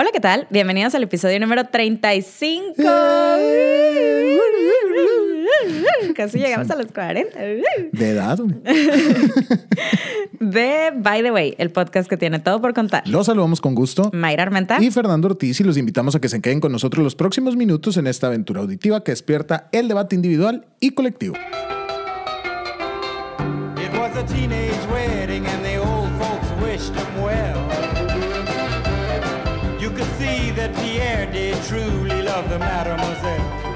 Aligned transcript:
Hola, 0.00 0.08
¿qué 0.14 0.20
tal? 0.20 0.46
Bienvenidos 0.48 0.94
al 0.94 1.02
episodio 1.02 1.38
número 1.38 1.66
35. 1.66 2.72
Casi 6.16 6.38
llegamos 6.38 6.70
a 6.70 6.76
los 6.76 6.90
40. 6.90 7.38
De 7.38 8.08
edad. 8.08 8.38
De 10.40 10.90
By 10.96 11.22
the 11.22 11.30
Way, 11.30 11.56
el 11.58 11.70
podcast 11.70 12.08
que 12.08 12.16
tiene 12.16 12.38
todo 12.38 12.62
por 12.62 12.72
contar. 12.72 13.06
Los 13.06 13.26
saludamos 13.26 13.60
con 13.60 13.74
gusto. 13.74 14.10
Mayra 14.14 14.44
Armenta. 14.44 14.82
Y 14.82 14.90
Fernando 14.90 15.28
Ortiz 15.28 15.60
y 15.60 15.64
los 15.64 15.76
invitamos 15.76 16.14
a 16.14 16.18
que 16.18 16.30
se 16.30 16.40
queden 16.40 16.60
con 16.60 16.72
nosotros 16.72 17.04
los 17.04 17.14
próximos 17.14 17.56
minutos 17.56 17.98
en 17.98 18.06
esta 18.06 18.28
aventura 18.28 18.62
auditiva 18.62 19.04
que 19.04 19.12
despierta 19.12 19.68
el 19.70 19.86
debate 19.86 20.16
individual 20.16 20.64
y 20.80 20.92
colectivo. 20.92 21.34
It 23.76 23.92
was 23.98 24.16
a 24.16 24.24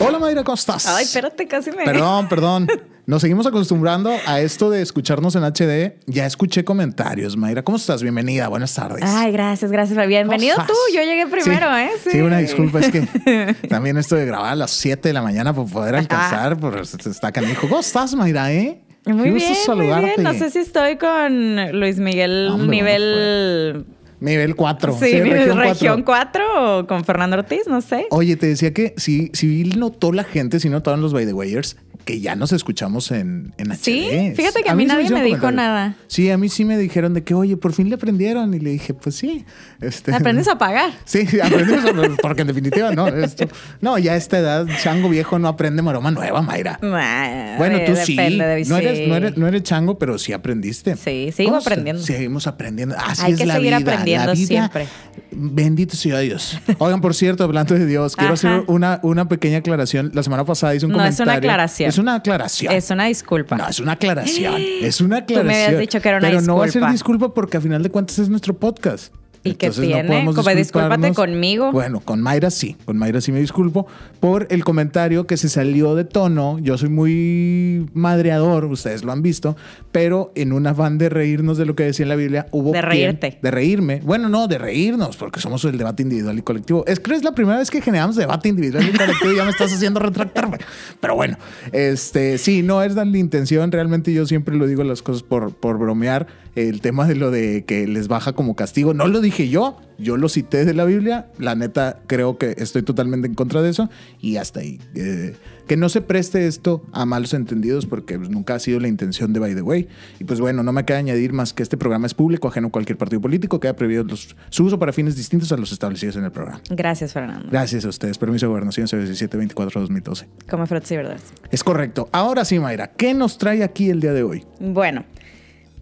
Hola 0.00 0.18
Mayra, 0.18 0.45
¿cómo 0.45 0.55
estás? 0.55 0.87
Ay, 0.87 1.05
espérate, 1.05 1.46
casi 1.46 1.70
me. 1.70 1.84
Perdón, 1.84 2.28
perdón. 2.30 2.66
Nos 3.06 3.20
seguimos 3.23 3.46
acostumbrando 3.46 4.10
a 4.27 4.41
esto 4.41 4.70
de 4.70 4.82
escucharnos 4.82 5.34
en 5.37 5.42
HD. 5.45 5.96
Ya 6.06 6.27
escuché 6.27 6.65
comentarios. 6.65 7.37
Mayra, 7.37 7.62
¿cómo 7.62 7.77
estás? 7.77 8.02
Bienvenida. 8.02 8.48
Buenas 8.48 8.74
tardes. 8.74 9.04
Ay, 9.06 9.32
gracias, 9.32 9.70
gracias. 9.70 10.06
Bienvenido 10.06 10.56
¿Cómo 10.56 10.68
tú. 10.68 10.74
Yo 10.95 11.02
llegué 11.02 11.27
primero, 11.27 11.66
Sí. 11.74 11.80
¿eh? 11.82 11.91
Sí. 12.12 12.20
una 12.20 12.38
disculpa. 12.38 12.80
Es 12.80 12.90
que 12.90 13.56
también 13.68 13.96
esto 13.98 14.16
de 14.16 14.26
grabar 14.26 14.52
a 14.52 14.56
las 14.56 14.70
7 14.73 15.09
de 15.09 15.12
la 15.15 15.23
mañana 15.23 15.54
para 15.54 15.68
poder 15.68 15.96
alcanzar, 15.96 16.59
pues 16.59 16.95
está 17.06 17.30
canijo. 17.32 17.68
¿Cómo 17.68 17.80
estás, 17.80 18.15
Mayra, 18.15 18.52
eh? 18.52 18.80
Muy 19.06 19.24
Qué 19.24 19.30
bien, 19.32 19.34
gusto 19.34 19.76
muy 19.76 19.87
saludarte. 19.87 20.12
bien. 20.20 20.23
No 20.23 20.32
sé 20.34 20.51
si 20.51 20.59
estoy 20.60 20.96
con 20.96 21.79
Luis 21.79 21.98
Miguel 21.98 22.48
Hombre, 22.52 22.68
nivel... 22.76 23.87
Nivel 24.20 24.54
4. 24.54 24.92
Sí, 24.98 25.20
nivel 25.20 25.46
cuatro. 25.46 25.62
región 25.62 26.02
4 26.02 26.78
o 26.78 26.86
con 26.86 27.04
Fernando 27.04 27.36
Ortiz, 27.36 27.66
no 27.66 27.80
sé. 27.80 28.06
Oye, 28.10 28.37
te 28.37 28.46
decía 28.46 28.73
que 28.73 28.95
sí, 28.96 29.30
sí 29.32 29.64
notó 29.77 30.12
la 30.12 30.24
gente, 30.24 30.60
sí 30.60 30.68
notaron 30.68 31.01
los 31.01 31.12
by 31.12 31.26
the 31.26 31.32
wayers, 31.32 31.76
que 32.05 32.21
ya 32.21 32.37
nos 32.37 32.52
escuchamos 32.52 33.10
en, 33.10 33.52
en. 33.59 33.74
Sí, 33.77 34.33
fíjate 34.37 34.63
que 34.63 34.71
a 34.71 34.74
mí 34.74 34.85
sí 34.85 34.88
nadie 34.88 35.10
me 35.10 35.23
dijo 35.24 35.51
nada. 35.51 35.95
Sí, 36.07 36.30
a 36.30 36.38
mí 36.38 36.49
sí 36.49 36.65
me 36.65 36.77
dijeron 36.79 37.15
de 37.15 37.23
que, 37.24 37.35
oye, 37.35 37.57
por 37.57 37.73
fin 37.73 37.88
le 37.88 37.95
aprendieron. 37.97 38.52
Y 38.55 38.60
le 38.60 38.71
dije, 38.71 38.95
pues 38.95 39.16
sí. 39.16 39.45
Este, 39.80 40.15
Aprendes 40.15 40.49
a 40.49 40.59
pagar. 40.59 40.91
Sí, 41.05 41.27
aprendimos, 41.43 41.85
a- 41.85 42.16
porque 42.23 42.43
en 42.43 42.49
definitiva, 42.49 42.91
no. 42.93 43.09
Esto, 43.09 43.47
no, 43.80 43.99
ya 43.99 44.13
a 44.13 44.16
esta 44.16 44.38
edad, 44.38 44.66
chango 44.82 45.09
viejo 45.09 45.38
no 45.38 45.49
aprende 45.49 45.82
maroma 45.82 46.10
nueva, 46.10 46.43
Mayra. 46.43 46.79
Ah, 46.82 47.55
Bueno, 47.59 47.79
tú 47.87 47.93
sí. 48.05 48.16
de- 48.16 48.30
No 48.69 48.77
eres, 48.77 48.99
sí. 48.99 49.07
no, 49.09 49.16
eres, 49.16 49.37
no 49.37 49.47
eres 49.47 49.63
chango, 49.63 49.99
pero 49.99 50.19
sí 50.19 50.32
aprendiste. 50.32 50.97
Sí, 50.97 51.30
sigo 51.35 51.51
¿Cómo 51.51 51.60
se- 51.60 51.69
aprendiendo. 51.71 52.02
Seguimos 52.02 52.47
aprendiendo. 52.47 52.95
Así 52.99 53.23
Hay 53.25 53.32
es 53.32 53.38
que 53.38 53.47
la 53.47 53.55
seguir 53.55 53.69
vida. 53.77 53.93
aprendiendo 53.93 54.27
la 54.27 54.32
vida, 54.35 54.47
siempre. 54.47 54.87
Bendito 55.30 55.97
sea 55.97 56.19
Dios. 56.21 56.59
Oigan, 56.79 57.01
por 57.01 57.15
cierto, 57.15 57.45
hablando 57.45 57.75
de 57.75 57.87
Dios, 57.87 58.15
quiero 58.16 58.35
Ajá. 58.35 58.57
hacer 58.57 58.65
una, 58.69 59.01
una 59.02 59.29
pequeña 59.29 59.59
aclaración. 59.59 60.10
La 60.15 60.23
semana 60.23 60.45
pasada 60.45 60.75
hice 60.75 60.87
un 60.87 60.93
No, 60.93 60.99
es 60.99 61.16
comentario. 61.16 61.25
una 61.32 61.38
aclaración. 61.38 61.88
Es 61.95 61.98
una 61.98 62.14
aclaración. 62.16 62.73
Es 62.73 62.90
una 62.90 63.04
disculpa. 63.06 63.56
No, 63.56 63.68
es 63.68 63.78
una 63.80 63.92
aclaración. 63.92 64.54
Es 64.82 65.00
una 65.00 65.25
Tú 65.25 65.34
me 65.34 65.41
aclaración. 65.41 65.64
habías 65.66 65.81
dicho 65.81 66.00
que 66.00 66.09
era 66.09 66.19
una 66.19 66.28
Pero 66.28 66.41
no 66.42 66.56
va 66.56 66.64
a 66.64 66.69
ser 66.69 66.82
disculpa. 66.82 66.92
disculpa 66.92 67.34
porque 67.34 67.56
a 67.56 67.60
final 67.60 67.82
de 67.82 67.91
cuentas 67.91 68.19
es 68.19 68.28
nuestro 68.28 68.54
podcast. 68.54 69.14
¿Y 69.47 69.50
Entonces, 69.50 69.84
tiene? 69.87 70.04
podemos 70.09 70.34
Como 70.34 70.50
discúlpate 70.54 71.12
conmigo. 71.12 71.70
Bueno, 71.70 72.00
con 72.00 72.22
Mayra 72.22 72.50
sí. 72.50 72.76
Con 72.87 72.97
Mayra 72.97 73.20
sí 73.20 73.31
me 73.31 73.41
disculpo 73.41 73.86
por 74.19 74.47
el 74.50 74.64
comentario 74.64 75.26
que 75.26 75.36
se 75.36 75.50
salió 75.50 75.94
de 75.94 76.04
tono. 76.04 76.59
Yo 76.60 76.78
soy 76.78 76.88
muy 76.88 77.86
madreador, 77.92 78.64
ustedes 78.64 79.04
lo 79.04 79.12
han 79.12 79.20
visto, 79.20 79.54
pero 79.92 80.32
en 80.34 80.53
un 80.54 80.66
afán 80.66 80.97
de 80.97 81.10
reírnos 81.10 81.59
de 81.59 81.66
lo 81.66 81.76
que 81.76 81.84
decía 81.84 82.04
en 82.04 82.09
la 82.09 82.16
Biblia, 82.16 82.47
hubo 82.53 82.72
De 82.72 82.81
quien- 82.81 82.84
reírte. 82.91 83.38
de 83.42 83.50
reírme. 83.50 84.00
Bueno, 84.03 84.28
no, 84.31 84.48
de 84.48 84.56
reírnos, 84.56 85.16
porque 85.19 85.41
somos 85.41 85.62
el 85.66 85.76
debate 85.76 86.03
individual 86.03 86.38
y 86.38 86.42
colectivo. 86.42 86.84
Es 86.86 86.98
que 86.98 87.14
es 87.14 87.22
la 87.22 87.32
primera 87.34 87.58
vez 87.58 87.70
que 87.70 87.82
generamos 87.82 88.16
debate 88.16 88.48
individual 88.48 88.88
y 88.88 88.97
colectivo 88.97 89.32
y 89.32 89.36
ya 89.36 89.44
me 89.44 89.50
estás 89.50 89.72
haciendo 89.75 90.00
retractarme. 90.00 90.56
Pero 91.00 91.14
bueno, 91.16 91.36
este, 91.72 92.38
sí, 92.38 92.62
no 92.62 92.82
es 92.82 92.94
la 92.94 93.04
intención. 93.04 93.70
Realmente 93.70 94.12
yo 94.14 94.24
siempre 94.26 94.56
lo 94.56 94.66
digo 94.66 94.84
las 94.84 95.02
cosas 95.02 95.22
por, 95.22 95.52
por 95.52 95.78
bromear. 95.78 96.26
El 96.54 96.80
tema 96.80 97.04
de 97.08 97.16
lo 97.16 97.32
de 97.32 97.64
que 97.64 97.88
les 97.88 98.06
baja 98.06 98.32
como 98.32 98.54
castigo, 98.54 98.94
no 98.94 99.08
lo 99.08 99.20
dije 99.20 99.33
yo, 99.48 99.76
yo 99.98 100.16
lo 100.16 100.28
cité 100.28 100.64
de 100.64 100.74
la 100.74 100.84
Biblia. 100.84 101.26
La 101.38 101.54
neta, 101.54 102.00
creo 102.06 102.38
que 102.38 102.54
estoy 102.58 102.82
totalmente 102.82 103.26
en 103.26 103.34
contra 103.34 103.62
de 103.62 103.70
eso 103.70 103.90
y 104.20 104.36
hasta 104.36 104.60
ahí. 104.60 104.80
Eh, 104.94 105.34
que 105.66 105.76
no 105.78 105.88
se 105.88 106.02
preste 106.02 106.46
esto 106.46 106.82
a 106.92 107.06
malos 107.06 107.32
entendidos 107.32 107.86
porque 107.86 108.18
pues, 108.18 108.28
nunca 108.28 108.54
ha 108.54 108.58
sido 108.58 108.80
la 108.80 108.88
intención 108.88 109.32
de 109.32 109.40
By 109.40 109.54
the 109.54 109.62
Way. 109.62 109.88
Y 110.20 110.24
pues 110.24 110.38
bueno, 110.40 110.62
no 110.62 110.72
me 110.72 110.84
queda 110.84 110.98
añadir 110.98 111.32
más 111.32 111.52
que 111.54 111.62
este 111.62 111.76
programa 111.78 112.06
es 112.06 112.12
público, 112.14 112.48
ajeno 112.48 112.68
a 112.68 112.70
cualquier 112.70 112.98
partido 112.98 113.20
político, 113.22 113.58
que 113.60 113.68
ha 113.68 113.74
prohibido 113.76 114.04
los- 114.04 114.36
su 114.50 114.64
uso 114.64 114.78
para 114.78 114.92
fines 114.92 115.16
distintos 115.16 115.50
a 115.52 115.56
los 115.56 115.72
establecidos 115.72 116.16
en 116.16 116.24
el 116.24 116.32
programa. 116.32 116.60
Gracias, 116.70 117.12
Fernando. 117.14 117.48
Gracias 117.50 117.84
a 117.84 117.88
ustedes. 117.88 118.18
Permiso 118.18 118.44
de 118.46 118.50
gobernación 118.50 118.86
1724-2012. 118.86 120.26
Come 120.50 120.66
frutas 120.66 120.90
y 120.92 120.96
verduras. 120.96 121.22
Es 121.50 121.64
correcto. 121.64 122.08
Ahora 122.12 122.44
sí, 122.44 122.58
Mayra, 122.58 122.88
¿qué 122.92 123.14
nos 123.14 123.38
trae 123.38 123.62
aquí 123.64 123.88
el 123.90 124.00
día 124.00 124.12
de 124.12 124.22
hoy? 124.22 124.44
Bueno, 124.60 125.04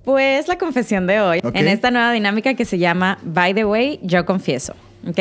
pues 0.05 0.49
la 0.49 0.59
confesión 0.59 1.07
de 1.07 1.21
hoy, 1.21 1.41
en 1.55 1.69
esta 1.69 1.91
nueva 1.91 2.13
dinámica 2.13 2.55
que 2.55 2.65
se 2.65 2.79
llama 2.79 3.19
By 3.23 3.55
the 3.55 3.65
Way, 3.65 4.01
yo 4.03 4.25
confieso. 4.27 4.75
¿Ok? 5.09 5.19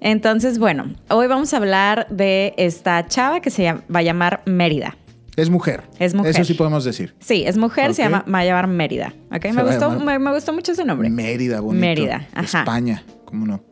Entonces, 0.00 0.58
bueno, 0.58 0.92
hoy 1.08 1.26
vamos 1.28 1.52
a 1.54 1.58
hablar 1.58 2.06
de 2.10 2.54
esta 2.56 3.06
chava 3.06 3.40
que 3.40 3.50
se 3.50 3.62
llama- 3.62 3.82
va 3.94 4.00
a 4.00 4.02
llamar 4.02 4.42
Mérida. 4.46 4.96
Es 5.36 5.48
mujer. 5.48 5.82
Es 5.98 6.12
mujer. 6.14 6.32
Eso 6.32 6.44
sí 6.44 6.54
podemos 6.54 6.84
decir. 6.84 7.14
Sí, 7.20 7.44
es 7.46 7.56
mujer, 7.56 7.94
se 7.94 8.02
llama, 8.02 8.24
va 8.32 8.40
a 8.40 8.44
llamar 8.44 8.66
Mérida. 8.66 9.14
¿Ok? 9.34 9.42
Se 9.44 9.52
Me 9.52 9.62
gustó, 9.62 9.90
me, 9.92 10.18
me 10.18 10.32
gustó 10.34 10.52
mucho 10.52 10.72
ese 10.72 10.84
nombre. 10.84 11.08
Mérida, 11.08 11.60
bonito. 11.60 11.80
Mérida, 11.80 12.26
ajá. 12.34 12.60
España, 12.60 13.04
¿cómo 13.24 13.46
no? 13.46 13.62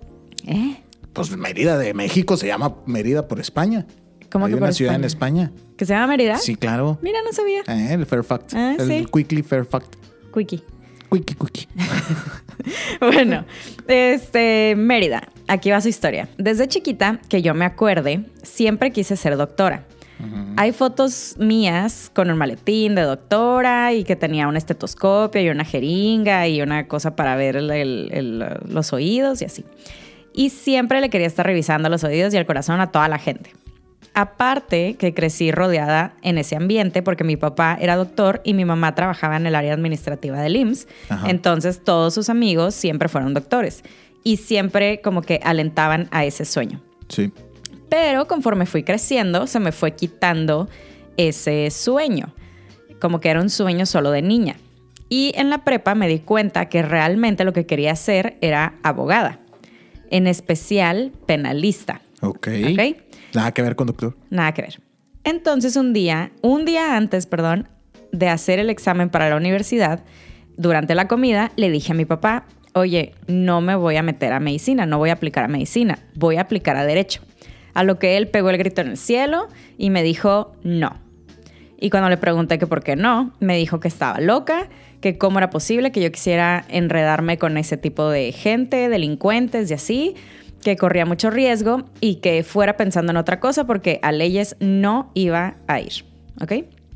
¿Eh? 0.47 0.77
Pues 1.13 1.37
Mérida 1.37 1.77
de 1.77 1.93
México 1.93 2.37
se 2.37 2.47
llama 2.47 2.77
Mérida 2.87 3.27
por 3.29 3.41
España. 3.41 3.87
¿Cómo 4.31 4.47
Hay 4.47 4.53
que 4.53 4.57
una 4.57 4.67
por 4.69 4.75
ciudad 4.75 4.95
en 4.95 5.05
España? 5.05 5.43
España. 5.51 5.65
¿Que 5.77 5.85
se 5.85 5.93
llama 5.93 6.07
Mérida? 6.07 6.39
Sí, 6.39 6.55
claro. 6.55 6.99
Mira, 7.03 7.19
no 7.25 7.33
sabía. 7.33 7.63
Eh, 7.67 7.93
el 7.95 8.07
Fair 8.07 8.23
Fact. 8.23 8.55
Ah, 8.55 8.77
el 8.79 8.87
sí. 8.89 9.07
Quickly 9.13 9.43
Fair 9.43 9.65
Fact. 9.65 9.97
Quickie. 10.35 10.63
Quickie, 11.11 11.35
quickie. 11.35 11.69
Bueno, 13.01 13.47
este, 13.89 14.75
Mérida, 14.77 15.23
aquí 15.49 15.71
va 15.71 15.81
su 15.81 15.89
historia. 15.89 16.29
Desde 16.37 16.69
chiquita, 16.69 17.19
que 17.31 17.41
yo 17.41 17.55
me 17.55 17.65
acuerde, 17.65 18.25
siempre 18.43 18.91
quise 18.93 19.17
ser 19.17 19.37
doctora. 19.39 19.85
Hay 20.59 20.73
fotos 20.73 21.37
mías 21.39 22.11
con 22.15 22.31
un 22.31 22.37
maletín 22.37 22.95
de 22.95 23.01
doctora 23.03 23.95
y 23.95 24.05
que 24.05 24.17
tenía 24.17 24.47
un 24.49 24.59
estetoscopio 24.59 25.41
y 25.41 25.49
una 25.49 25.65
jeringa 25.65 26.47
y 26.47 26.61
una 26.61 26.87
cosa 26.89 27.17
para 27.17 27.35
ver 27.37 27.57
el- 27.57 27.71
el- 27.71 28.11
el- 28.13 28.45
los 28.69 28.93
oídos 28.93 29.41
y 29.41 29.47
así. 29.47 29.65
Y 30.35 30.51
siempre 30.51 31.01
le 31.01 31.09
quería 31.09 31.27
estar 31.27 31.47
revisando 31.47 31.89
los 31.89 32.05
oídos 32.05 32.35
y 32.35 32.37
el 32.37 32.45
corazón 32.45 32.81
a 32.83 32.93
toda 32.93 33.09
la 33.09 33.19
gente. 33.19 33.55
Aparte 34.13 34.97
que 34.99 35.15
crecí 35.15 35.53
rodeada 35.53 36.15
en 36.23 36.37
ese 36.39 36.57
ambiente 36.57 37.03
porque 37.03 37.23
mi 37.23 37.37
papá 37.37 37.79
era 37.81 37.97
doctor 37.97 38.41
y 38.45 38.55
mi 38.55 38.65
mamá 38.65 38.95
trabajaba 38.95 39.37
en 39.37 39.47
el 39.47 39.55
área 39.55 39.73
administrativa 39.73 40.41
del 40.43 40.57
IMSS. 40.57 40.89
Ajá. 41.09 41.31
Entonces 41.31 41.83
todos 41.85 42.15
sus 42.15 42.29
amigos 42.29 42.75
siempre 42.75 43.09
fueron 43.09 43.35
doctores 43.35 43.85
y 44.25 44.37
siempre 44.39 45.01
como 45.01 45.23
que 45.23 45.41
alentaban 45.45 46.09
a 46.11 46.25
ese 46.25 46.45
sueño. 46.45 46.81
Sí. 47.09 47.33
Pero 47.89 48.27
conforme 48.27 48.67
fui 48.67 48.83
creciendo, 48.83 49.47
se 49.47 49.61
me 49.61 49.73
fue 49.73 49.93
quitando 49.93 50.69
ese 51.17 51.71
sueño, 51.71 52.33
como 53.01 53.21
que 53.21 53.29
era 53.29 53.41
un 53.41 53.51
sueño 53.51 53.87
solo 53.87 54.11
de 54.11 54.23
niña. 54.23 54.57
Y 55.09 55.33
en 55.35 55.51
la 55.51 55.65
prepa 55.65 55.97
me 55.97 56.07
di 56.07 56.21
cuenta 56.21 56.69
que 56.69 56.83
realmente 56.83 57.45
lo 57.45 57.53
que 57.53 57.67
quería 57.67 57.93
hacer 57.93 58.37
era 58.41 58.75
abogada, 58.85 59.41
en 60.11 60.29
especial 60.29 61.13
penalista. 61.27 62.01
Ok. 62.21 62.49
¿Ok? 62.73 62.97
Nada 63.35 63.53
que 63.53 63.63
ver 63.63 63.77
con 63.77 63.87
doctor. 63.87 64.17
Nada 64.31 64.53
que 64.53 64.63
ver. 64.63 64.81
Entonces 65.25 65.77
un 65.77 65.93
día, 65.93 66.33
un 66.43 66.65
día 66.65 66.97
antes, 66.97 67.27
perdón, 67.27 67.69
de 68.13 68.29
hacer 68.29 68.59
el 68.59 68.71
examen 68.71 69.11
para 69.11 69.29
la 69.29 69.37
universidad, 69.37 70.03
durante 70.57 70.95
la 70.95 71.09
comida 71.09 71.53
le 71.57 71.71
dije 71.71 71.93
a 71.93 71.95
mi 71.95 72.05
papá, 72.05 72.45
oye, 72.75 73.15
no 73.27 73.61
me 73.61 73.75
voy 73.75 73.97
a 73.97 74.03
meter 74.03 74.33
a 74.33 74.41
medicina, 74.41 74.87
no 74.87 74.99
voy 74.99 75.11
a 75.11 75.15
aplicar 75.15 75.45
a 75.45 75.49
medicina, 75.49 75.99
voy 76.15 76.37
a 76.37 76.43
aplicar 76.43 76.77
a 76.77 76.85
derecho. 76.85 77.21
A 77.75 77.85
lo 77.85 77.99
que 77.99 78.17
él 78.17 78.29
pegó 78.29 78.51
el 78.51 78.59
grito 78.59 78.81
en 78.81 78.89
el 78.89 78.97
cielo 78.97 79.49
y 79.79 79.91
me 79.91 80.03
dijo, 80.03 80.53
no. 80.63 80.97
Y 81.79 81.91
cuando 81.91 82.09
le 82.09 82.17
pregunté 82.17 82.59
que 82.59 82.67
por 82.67 82.83
qué 82.83 82.97
no, 82.97 83.33
me 83.41 83.57
dijo 83.57 83.81
que 83.81 83.89
estaba 83.89 84.21
loca, 84.21 84.69
que 85.01 85.17
cómo 85.17 85.39
era 85.39 85.51
posible 85.51 85.93
que 85.93 86.03
yo 86.03 86.13
quisiera 86.13 86.65
enredarme 86.69 87.39
con 87.39 87.57
ese 87.57 87.77
tipo 87.77 88.11
de 88.11 88.33
gente, 88.33 88.89
delincuentes 88.89 89.71
y 89.71 89.75
así, 89.75 90.15
que 90.63 90.77
corría 90.77 91.07
mucho 91.07 91.31
riesgo 91.31 91.85
y 92.01 92.17
que 92.17 92.43
fuera 92.43 92.77
pensando 92.77 93.11
en 93.11 93.17
otra 93.17 93.41
cosa 93.41 93.67
porque 93.67 93.99
a 94.03 94.13
leyes 94.13 94.57
no 94.61 95.11
iba 95.15 95.57
a 95.67 95.81
ir. 95.81 96.05
¿Ok? 96.41 96.53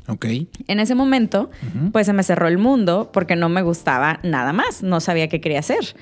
Ok. 0.07 0.25
En 0.67 0.79
ese 0.79 0.93
momento, 0.93 1.49
pues 1.91 2.05
se 2.05 2.13
me 2.13 2.23
cerró 2.23 2.47
el 2.47 2.57
mundo 2.57 3.09
porque 3.11 3.35
no 3.35 3.49
me 3.49 3.63
gustaba 3.63 4.19
nada 4.23 4.53
más, 4.53 4.83
no 4.83 4.99
sabía 4.99 5.27
qué 5.29 5.41
quería 5.41 5.59
hacer. 5.59 5.95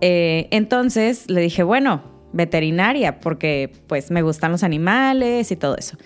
Eh, 0.00 0.46
entonces 0.52 1.28
le 1.28 1.40
dije, 1.40 1.64
bueno, 1.64 2.02
veterinaria, 2.32 3.18
porque 3.20 3.72
pues 3.88 4.10
me 4.10 4.22
gustan 4.22 4.52
los 4.52 4.62
animales 4.62 5.50
y 5.50 5.56
todo 5.56 5.76
eso. 5.76 5.96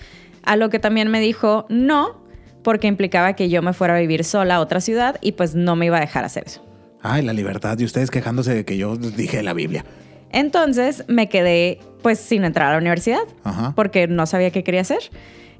A 0.43 0.57
lo 0.57 0.71
que 0.71 0.79
también 0.79 1.11
me 1.11 1.21
dijo, 1.21 1.67
no, 1.69 2.23
porque 2.63 2.87
implicaba 2.87 3.35
que 3.35 3.51
yo 3.51 3.61
me 3.61 3.75
fuera 3.75 3.97
a 3.97 4.01
vivir 4.01 4.25
sola 4.25 4.57
a 4.57 4.61
otra 4.61 4.81
ciudad 4.81 5.19
y 5.21 5.33
pues 5.33 5.55
no 5.55 5.77
me 5.77 5.87
iba 5.87 5.99
a 5.99 6.01
dejar 6.01 6.25
hacer 6.25 6.45
eso. 6.47 6.65
Ay, 7.03 7.23
la 7.23 7.33
libertad. 7.33 7.79
Y 7.79 7.85
ustedes 7.85 8.11
quejándose 8.11 8.55
de 8.55 8.65
que 8.65 8.77
yo 8.77 8.97
dije 8.97 9.43
la 9.43 9.53
Biblia. 9.53 9.85
Entonces 10.33 11.05
me 11.09 11.29
quedé 11.29 11.79
pues 12.03 12.19
sin 12.19 12.45
entrar 12.45 12.69
a 12.69 12.73
la 12.73 12.79
universidad 12.79 13.21
Ajá. 13.45 13.73
porque 13.77 14.09
no 14.09 14.27
sabía 14.27 14.51
qué 14.51 14.65
quería 14.65 14.81
hacer. 14.81 14.99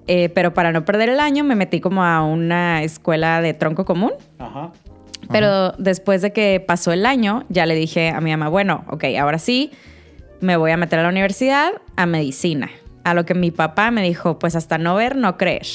Eh, 0.09 0.29
pero 0.31 0.53
para 0.55 0.73
no 0.73 0.85
perder 0.85 1.09
el 1.11 1.21
año 1.21 1.45
me 1.45 1.55
metí 1.55 1.81
como 1.81 2.03
a 2.03 2.25
una 2.25 2.83
escuela 2.83 3.41
de 3.41 3.55
tronco 3.55 3.85
común. 3.85 4.13
Ajá. 4.39 4.73
Pero 5.31 5.73
después 5.79 6.21
de 6.23 6.33
que 6.33 6.59
pasó 6.67 6.93
el 6.93 7.07
año, 7.07 7.45
ya 7.49 7.65
le 7.67 7.77
dije 7.77 8.09
a 8.11 8.21
mi 8.21 8.31
mamá, 8.33 8.49
bueno, 8.49 8.85
ok, 8.91 9.05
ahora 9.21 9.39
sí, 9.39 9.71
me 10.41 10.57
voy 10.57 10.73
a 10.73 10.77
meter 10.77 10.99
a 10.99 11.03
la 11.05 11.09
universidad, 11.11 11.71
a 11.95 12.07
medicina. 12.07 12.71
A 13.05 13.15
lo 13.15 13.25
que 13.25 13.35
mi 13.35 13.53
papá 13.53 13.93
me 13.93 14.03
dijo, 14.03 14.39
pues 14.41 14.57
hasta 14.57 14.79
no 14.79 14.97
ver, 14.97 15.15
no 15.15 15.37
creer. 15.37 15.67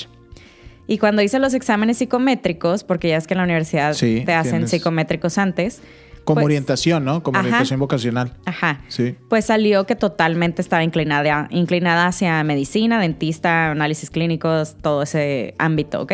Y 0.85 0.97
cuando 0.97 1.21
hice 1.21 1.39
los 1.39 1.53
exámenes 1.53 1.97
psicométricos, 1.97 2.83
porque 2.83 3.07
ya 3.09 3.17
es 3.17 3.27
que 3.27 3.33
en 3.33 3.37
la 3.39 3.43
universidad 3.45 3.93
Sí, 3.93 4.23
te 4.25 4.33
hacen 4.33 4.51
tienes- 4.65 4.69
psicométricos 4.71 5.37
antes. 5.37 5.81
Como 6.27 6.41
pues- 6.41 6.45
orientación, 6.45 7.05
¿no? 7.05 7.23
Como 7.23 7.37
Ajá. 7.37 7.47
orientación 7.47 7.79
vocacional. 7.79 8.33
Ajá. 8.43 8.81
Sí. 8.89 9.15
Pues 9.29 9.45
salió 9.45 9.85
que 9.85 9.95
totalmente 9.95 10.61
estaba 10.61 10.83
inclinada, 10.83 11.47
inclinada 11.51 12.05
hacia 12.05 12.43
medicina, 12.43 12.99
dentista, 12.99 13.71
análisis 13.71 14.09
clínicos, 14.09 14.75
todo 14.81 15.03
ese 15.03 15.55
ámbito, 15.57 16.01
¿ok? 16.01 16.11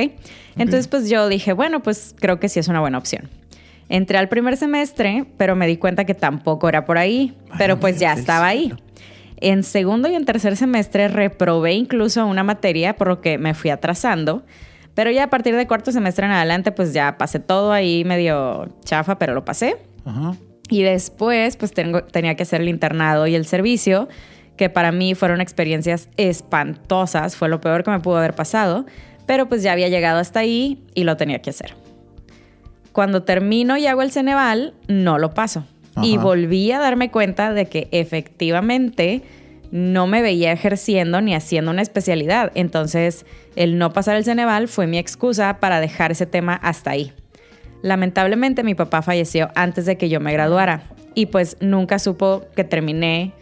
Entonces, 0.55 0.87
pues 0.87 1.09
yo 1.09 1.29
dije, 1.29 1.53
bueno, 1.53 1.81
pues 1.81 2.13
creo 2.19 2.39
que 2.39 2.47
sí 2.47 2.59
es 2.59 2.67
una 2.67 2.79
buena 2.79 2.99
opción. 2.99 3.27
Entré 3.89 4.19
al 4.19 4.29
primer 4.29 4.55
semestre, 4.55 5.25
pero 5.37 5.55
me 5.55 5.65
di 5.65 5.77
cuenta 5.77 6.05
que 6.05 6.13
tampoco 6.13 6.69
era 6.69 6.85
por 6.85 6.99
ahí, 6.99 7.35
pero 7.57 7.73
no 7.73 7.79
pues 7.79 7.99
ya 7.99 8.13
estaba 8.13 8.45
ahí. 8.45 8.71
En 9.37 9.63
segundo 9.63 10.07
y 10.09 10.13
en 10.13 10.25
tercer 10.25 10.55
semestre 10.57 11.07
reprobé 11.07 11.73
incluso 11.73 12.23
una 12.27 12.43
materia 12.43 12.95
por 12.95 13.07
lo 13.07 13.19
que 13.19 13.39
me 13.39 13.55
fui 13.55 13.71
atrasando. 13.71 14.43
Pero 14.95 15.11
ya 15.11 15.25
a 15.25 15.29
partir 15.29 15.55
de 15.55 15.67
cuarto 15.67 15.91
semestre 15.91 16.25
en 16.25 16.31
adelante, 16.31 16.71
pues 16.71 16.93
ya 16.93 17.17
pasé 17.17 17.39
todo 17.39 17.71
ahí 17.71 18.03
medio 18.05 18.69
chafa, 18.83 19.17
pero 19.17 19.33
lo 19.33 19.43
pasé. 19.43 19.77
Ajá. 20.05 20.35
Y 20.69 20.83
después, 20.83 21.57
pues 21.57 21.73
tengo, 21.73 22.03
tenía 22.03 22.35
que 22.35 22.43
hacer 22.43 22.61
el 22.61 22.69
internado 22.69 23.27
y 23.27 23.35
el 23.35 23.45
servicio, 23.45 24.07
que 24.57 24.69
para 24.69 24.91
mí 24.91 25.13
fueron 25.15 25.41
experiencias 25.41 26.09
espantosas, 26.17 27.35
fue 27.35 27.49
lo 27.49 27.59
peor 27.59 27.83
que 27.83 27.91
me 27.91 27.99
pudo 27.99 28.17
haber 28.17 28.33
pasado, 28.33 28.85
pero 29.25 29.47
pues 29.47 29.63
ya 29.63 29.71
había 29.71 29.89
llegado 29.89 30.19
hasta 30.19 30.39
ahí 30.39 30.83
y 30.95 31.03
lo 31.03 31.17
tenía 31.17 31.41
que 31.41 31.49
hacer. 31.49 31.75
Cuando 32.91 33.23
termino 33.23 33.77
y 33.77 33.87
hago 33.87 34.01
el 34.01 34.11
Ceneval, 34.11 34.73
no 34.87 35.17
lo 35.17 35.33
paso. 35.33 35.65
Y 36.01 36.17
volví 36.17 36.71
a 36.71 36.79
darme 36.79 37.11
cuenta 37.11 37.53
de 37.53 37.67
que 37.67 37.87
efectivamente 37.91 39.21
no 39.73 40.05
me 40.05 40.21
veía 40.21 40.51
ejerciendo 40.51 41.19
ni 41.19 41.33
haciendo 41.33 41.71
una 41.71 41.81
especialidad. 41.81 42.51
Entonces, 42.53 43.25
el 43.55 43.79
no 43.79 43.91
pasar 43.91 44.15
el 44.15 44.23
Ceneval 44.23 44.67
fue 44.67 44.85
mi 44.85 44.99
excusa 44.99 45.57
para 45.59 45.79
dejar 45.79 46.11
ese 46.11 46.27
tema 46.27 46.53
hasta 46.53 46.91
ahí. 46.91 47.11
Lamentablemente 47.81 48.61
mi 48.61 48.75
papá 48.75 49.01
falleció 49.01 49.49
antes 49.55 49.87
de 49.87 49.97
que 49.97 50.09
yo 50.09 50.19
me 50.19 50.31
graduara 50.31 50.83
y 51.15 51.25
pues 51.25 51.57
nunca 51.59 51.97
supo 51.97 52.43
que 52.55 52.63
terminé, 52.63 53.33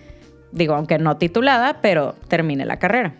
digo, 0.53 0.73
aunque 0.73 0.97
no 0.99 1.17
titulada, 1.17 1.81
pero 1.81 2.15
terminé 2.29 2.65
la 2.65 2.79
carrera. 2.79 3.15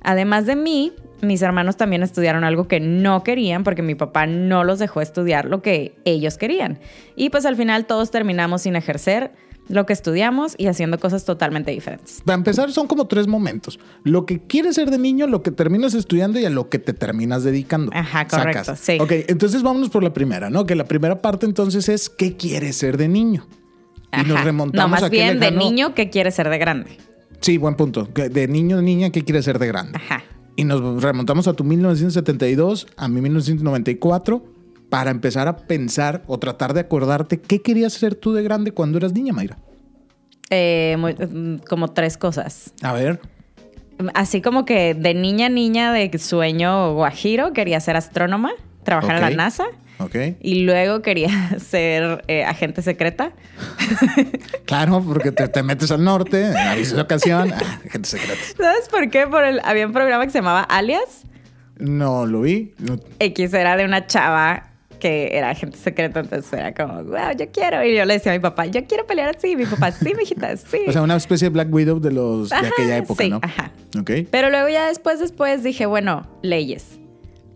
Además 0.00 0.46
de 0.46 0.56
mí, 0.56 0.94
mis 1.20 1.42
hermanos 1.42 1.76
también 1.76 2.02
estudiaron 2.02 2.44
algo 2.44 2.68
que 2.68 2.80
no 2.80 3.22
querían 3.22 3.64
porque 3.64 3.82
mi 3.82 3.94
papá 3.94 4.24
no 4.24 4.64
los 4.64 4.78
dejó 4.78 5.02
estudiar 5.02 5.44
lo 5.44 5.60
que 5.60 5.94
ellos 6.06 6.38
querían. 6.38 6.78
Y 7.16 7.28
pues 7.28 7.44
al 7.44 7.56
final 7.56 7.84
todos 7.84 8.10
terminamos 8.10 8.62
sin 8.62 8.76
ejercer 8.76 9.30
lo 9.70 9.86
que 9.86 9.92
estudiamos 9.92 10.54
y 10.58 10.66
haciendo 10.66 10.98
cosas 10.98 11.24
totalmente 11.24 11.70
diferentes. 11.70 12.22
Para 12.24 12.36
empezar, 12.36 12.72
son 12.72 12.86
como 12.86 13.06
tres 13.06 13.26
momentos. 13.26 13.78
Lo 14.04 14.26
que 14.26 14.40
quieres 14.40 14.74
ser 14.74 14.90
de 14.90 14.98
niño, 14.98 15.26
lo 15.26 15.42
que 15.42 15.50
terminas 15.50 15.94
estudiando 15.94 16.38
y 16.40 16.44
a 16.44 16.50
lo 16.50 16.68
que 16.68 16.78
te 16.78 16.92
terminas 16.92 17.44
dedicando. 17.44 17.92
Ajá, 17.94 18.26
correcto, 18.26 18.74
sí. 18.76 18.98
Ok, 19.00 19.12
entonces 19.28 19.62
vámonos 19.62 19.90
por 19.90 20.02
la 20.02 20.12
primera, 20.12 20.50
¿no? 20.50 20.66
Que 20.66 20.74
la 20.74 20.84
primera 20.84 21.22
parte 21.22 21.46
entonces 21.46 21.88
es 21.88 22.10
¿qué 22.10 22.36
quieres 22.36 22.76
ser 22.76 22.96
de 22.96 23.08
niño? 23.08 23.46
Y 24.12 24.28
nos 24.28 24.42
remontamos 24.42 24.90
No, 24.90 24.96
más 24.96 25.04
a 25.04 25.08
bien 25.08 25.38
de 25.38 25.52
niño 25.52 25.94
que 25.94 26.10
quiere 26.10 26.32
ser 26.32 26.48
de 26.48 26.58
grande. 26.58 26.96
Sí, 27.40 27.56
buen 27.56 27.76
punto. 27.76 28.04
De 28.04 28.48
niño, 28.48 28.82
niña, 28.82 29.10
¿qué 29.10 29.22
quieres 29.22 29.44
ser 29.44 29.58
de 29.58 29.68
grande? 29.68 29.96
Ajá. 29.96 30.24
Y 30.56 30.64
nos 30.64 31.02
remontamos 31.02 31.48
a 31.48 31.54
tu 31.54 31.64
1972, 31.64 32.88
a 32.96 33.08
mi 33.08 33.20
1994, 33.22 34.44
para 34.90 35.10
empezar 35.10 35.48
a 35.48 35.56
pensar 35.56 36.22
o 36.26 36.38
tratar 36.38 36.74
de 36.74 36.80
acordarte 36.80 37.40
qué 37.40 37.62
querías 37.62 37.94
ser 37.94 38.14
tú 38.14 38.32
de 38.34 38.42
grande 38.42 38.72
cuando 38.72 38.98
eras 38.98 39.12
niña, 39.14 39.32
Mayra. 39.32 39.56
Eh, 40.50 40.96
muy- 40.98 41.60
como 41.68 41.88
tres 41.88 42.18
cosas. 42.18 42.72
A 42.82 42.92
ver. 42.92 43.20
Así 44.14 44.40
como 44.42 44.64
que 44.64 44.94
de 44.94 45.14
niña 45.14 45.48
niña 45.48 45.92
de 45.92 46.10
sueño 46.18 46.94
guajiro 46.94 47.52
quería 47.52 47.78
ser 47.80 47.96
astrónoma, 47.96 48.50
trabajar 48.82 49.18
en 49.18 49.24
Ok. 49.24 49.30
la 49.30 49.36
NASA 49.36 49.64
Ok. 49.98 50.16
y 50.40 50.62
luego 50.64 51.02
quería 51.02 51.28
ser 51.60 52.24
eh, 52.26 52.44
agente 52.44 52.82
secreta. 52.82 53.32
Claro, 54.64 55.02
porque 55.06 55.32
te, 55.32 55.48
te 55.48 55.62
metes 55.62 55.90
al 55.90 56.02
norte, 56.04 56.46
en 56.46 56.82
de 56.94 57.00
ocasión, 57.00 57.52
ah, 57.52 57.80
gente 57.90 58.08
secreta. 58.08 58.40
¿Sabes 58.56 58.88
por 58.88 59.10
qué? 59.10 59.26
Por 59.26 59.44
el, 59.44 59.60
había 59.64 59.86
un 59.86 59.92
programa 59.92 60.24
que 60.24 60.30
se 60.30 60.38
llamaba 60.38 60.62
Alias. 60.62 61.22
No 61.78 62.24
lo 62.26 62.42
vi. 62.42 62.72
No- 62.78 62.98
X 63.18 63.52
era 63.54 63.76
de 63.76 63.84
una 63.84 64.06
chava 64.06 64.69
que 65.00 65.36
era 65.36 65.50
agente 65.50 65.76
secreta, 65.76 66.20
entonces 66.20 66.52
era 66.52 66.72
como, 66.72 67.02
wow, 67.02 67.32
yo 67.36 67.50
quiero. 67.50 67.84
Y 67.84 67.96
yo 67.96 68.04
le 68.04 68.14
decía 68.14 68.32
a 68.32 68.34
mi 68.36 68.40
papá, 68.40 68.66
yo 68.66 68.86
quiero 68.86 69.06
pelear 69.06 69.34
así. 69.36 69.56
Mi 69.56 69.66
papá, 69.66 69.90
sí, 69.90 70.12
mijita, 70.16 70.56
sí. 70.56 70.82
O 70.86 70.92
sea, 70.92 71.02
una 71.02 71.16
especie 71.16 71.46
de 71.46 71.50
Black 71.50 71.72
Widow 71.72 71.98
de 71.98 72.12
los 72.12 72.50
de 72.50 72.56
aquella 72.56 72.98
época, 72.98 73.24
sí, 73.24 73.30
¿no? 73.30 73.40
ajá. 73.42 73.72
Ok. 73.98 74.10
Pero 74.30 74.50
luego 74.50 74.68
ya 74.68 74.86
después, 74.86 75.18
después 75.18 75.64
dije, 75.64 75.86
bueno, 75.86 76.28
leyes. 76.42 76.99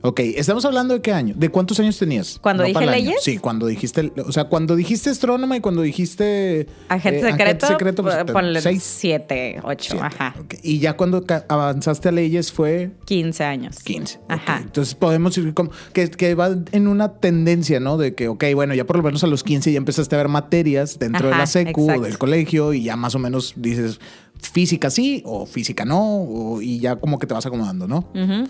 Ok, 0.07 0.21
estamos 0.21 0.63
hablando 0.67 0.93
de 0.93 1.01
qué 1.01 1.15
año? 1.15 1.35
¿De 1.35 1.49
cuántos 1.49 1.81
años 1.81 1.99
tenías? 1.99 2.39
¿Cuando 2.43 2.63
dije 2.63 2.79
el 2.83 2.91
año. 2.91 2.99
leyes? 3.05 3.23
Sí, 3.23 3.39
cuando 3.39 3.67
dijiste, 3.67 4.13
o 4.27 4.33
sea, 4.33 4.45
cuando 4.45 4.77
dijiste 4.77 5.09
astrónoma 5.09 5.57
y 5.57 5.61
cuando 5.61 5.81
dijiste 5.81 6.67
Agente 6.91 7.21
eh, 7.27 7.31
secreto, 7.33 7.67
secreto, 7.69 8.03
pues, 8.03 8.15
pues, 8.17 8.33
ponle 8.33 8.61
seis, 8.61 8.83
siete, 8.83 9.59
ocho, 9.65 9.93
siete. 9.93 10.05
ajá. 10.05 10.35
Y 10.63 10.79
ya 10.79 10.95
cuando 10.99 11.25
avanzaste 11.49 12.11
a 12.11 12.13
leyes 12.13 12.53
fue 12.53 12.91
15 13.07 13.45
años. 13.45 13.79
15. 13.83 14.19
ok. 14.19 14.25
Ajá. 14.31 14.59
Entonces 14.63 14.95
podemos 14.95 15.39
ir 15.39 15.55
como 15.55 15.71
que, 15.95 16.11
que 16.11 16.35
va 16.35 16.51
en 16.73 16.87
una 16.87 17.15
tendencia, 17.15 17.81
¿no? 17.81 17.97
De 17.97 18.15
que, 18.15 18.29
ok, 18.29 18.45
bueno, 18.55 18.75
ya 18.75 18.85
por 18.85 18.99
lo 18.99 19.03
menos 19.03 19.25
a 19.25 19.27
los 19.27 19.43
15 19.43 19.73
ya 19.73 19.79
empezaste 19.79 20.15
a 20.17 20.19
ver 20.19 20.29
materias 20.29 20.99
dentro 20.99 21.29
de 21.31 21.35
la 21.35 21.47
secu 21.47 21.91
o 21.91 22.01
del 22.03 22.19
colegio 22.19 22.75
y 22.75 22.83
ya 22.83 22.97
más 22.97 23.15
o 23.15 23.19
menos 23.19 23.55
dices 23.57 24.01
física 24.39 24.91
sí 24.91 25.23
o 25.25 25.47
física 25.47 25.87
no 25.87 25.99
o- 26.03 26.61
y 26.61 26.79
ya 26.79 26.97
como 26.97 27.19
que 27.19 27.27
te 27.27 27.33
vas 27.33 27.47
acomodando, 27.47 27.89
¿no? 27.89 28.01
Ujú. 28.15 28.47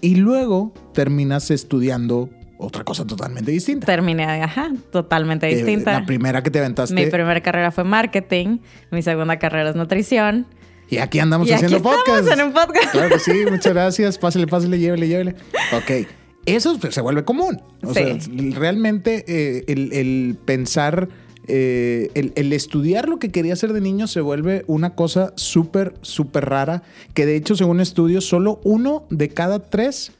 Y 0.00 0.16
luego 0.16 0.72
terminas 0.94 1.50
estudiando 1.50 2.30
otra 2.58 2.82
cosa 2.84 3.06
totalmente 3.06 3.50
distinta. 3.52 3.86
Terminé, 3.86 4.24
ajá, 4.24 4.72
totalmente 4.90 5.48
Eh, 5.50 5.54
distinta. 5.56 5.92
La 6.00 6.06
primera 6.06 6.42
que 6.42 6.50
te 6.50 6.58
aventaste. 6.58 6.94
Mi 6.94 7.06
primera 7.06 7.40
carrera 7.40 7.70
fue 7.70 7.84
marketing, 7.84 8.58
mi 8.90 9.02
segunda 9.02 9.38
carrera 9.38 9.70
es 9.70 9.76
nutrición. 9.76 10.46
y 10.90 10.98
aquí 10.98 11.18
andamos 11.18 11.46
y 11.46 11.52
aquí 11.52 11.66
haciendo 11.66 11.76
estamos 11.88 12.04
podcast. 12.06 12.32
en 12.40 12.46
un 12.46 12.52
podcast. 12.52 12.90
Claro 12.92 13.08
que 13.10 13.18
sí, 13.18 13.32
muchas 13.50 13.72
gracias. 13.74 14.18
Pásale, 14.18 14.46
pásale, 14.46 14.78
llévele, 14.78 15.06
llévele. 15.06 15.34
Ok. 15.76 16.06
Eso 16.46 16.78
pues, 16.80 16.94
se 16.94 17.02
vuelve 17.02 17.24
común. 17.24 17.60
O 17.84 17.92
Sí. 17.92 18.00
sea, 18.04 18.16
realmente 18.58 19.24
eh, 19.28 19.64
el, 19.68 19.92
el 19.92 20.38
pensar, 20.46 21.08
eh, 21.48 22.10
el, 22.14 22.32
el 22.36 22.52
estudiar 22.52 23.08
lo 23.08 23.18
que 23.18 23.30
quería 23.30 23.52
hacer 23.52 23.72
de 23.72 23.80
niño 23.80 24.06
se 24.06 24.20
vuelve 24.20 24.64
una 24.66 24.94
cosa 24.94 25.32
súper, 25.36 25.94
súper 26.02 26.46
rara. 26.46 26.82
Que 27.14 27.26
de 27.26 27.36
hecho, 27.36 27.56
según 27.56 27.80
estudios, 27.80 28.26
solo 28.26 28.60
uno 28.64 29.04
de 29.10 29.28
cada 29.28 29.58
tres 29.58 30.12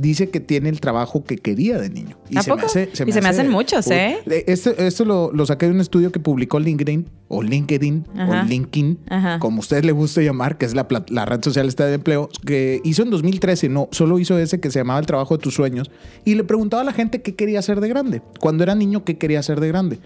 dice 0.00 0.30
que 0.30 0.40
tiene 0.40 0.68
el 0.68 0.80
trabajo 0.80 1.24
que 1.24 1.36
quería 1.38 1.78
de 1.78 1.90
niño. 1.90 2.16
¿A 2.36 2.42
poco? 2.42 2.66
Y 2.66 3.12
se 3.12 3.20
me 3.20 3.28
hacen 3.28 3.50
muchos, 3.50 3.86
¿eh? 3.90 4.18
Esto, 4.46 4.70
esto 4.70 5.04
lo, 5.04 5.32
lo 5.32 5.46
saqué 5.46 5.66
de 5.66 5.72
un 5.72 5.80
estudio 5.80 6.12
que 6.12 6.20
publicó 6.20 6.60
LinkedIn 6.60 7.06
o 7.28 7.42
LinkedIn 7.42 8.06
Ajá. 8.16 8.42
o 8.42 8.44
LinkedIn, 8.46 8.98
Ajá. 9.08 9.38
como 9.38 9.60
ustedes 9.60 9.84
le 9.84 9.92
guste 9.92 10.24
llamar, 10.24 10.56
que 10.56 10.66
es 10.66 10.74
la, 10.74 10.84
red 11.24 11.42
social 11.42 11.66
esta 11.66 11.86
de 11.86 11.94
empleo, 11.94 12.28
que 12.46 12.80
hizo 12.84 13.02
en 13.02 13.10
2013, 13.10 13.68
no, 13.68 13.88
solo 13.90 14.18
hizo 14.18 14.38
ese 14.38 14.60
que 14.60 14.70
se 14.70 14.78
llamaba 14.78 15.00
El 15.00 15.06
trabajo 15.06 15.36
de 15.36 15.42
tus 15.42 15.54
sueños, 15.54 15.90
y 16.24 16.34
le 16.36 16.44
preguntaba 16.44 16.82
a 16.82 16.84
la 16.84 16.92
gente 16.92 17.20
qué 17.20 17.34
quería 17.34 17.58
hacer 17.58 17.80
de 17.80 17.88
grande. 17.88 18.22
Cuando 18.40 18.62
era 18.62 18.74
niño, 18.74 19.04
qué 19.04 19.18
quería 19.18 19.40
hacer 19.40 19.60
de 19.60 19.68
grande. 19.68 19.98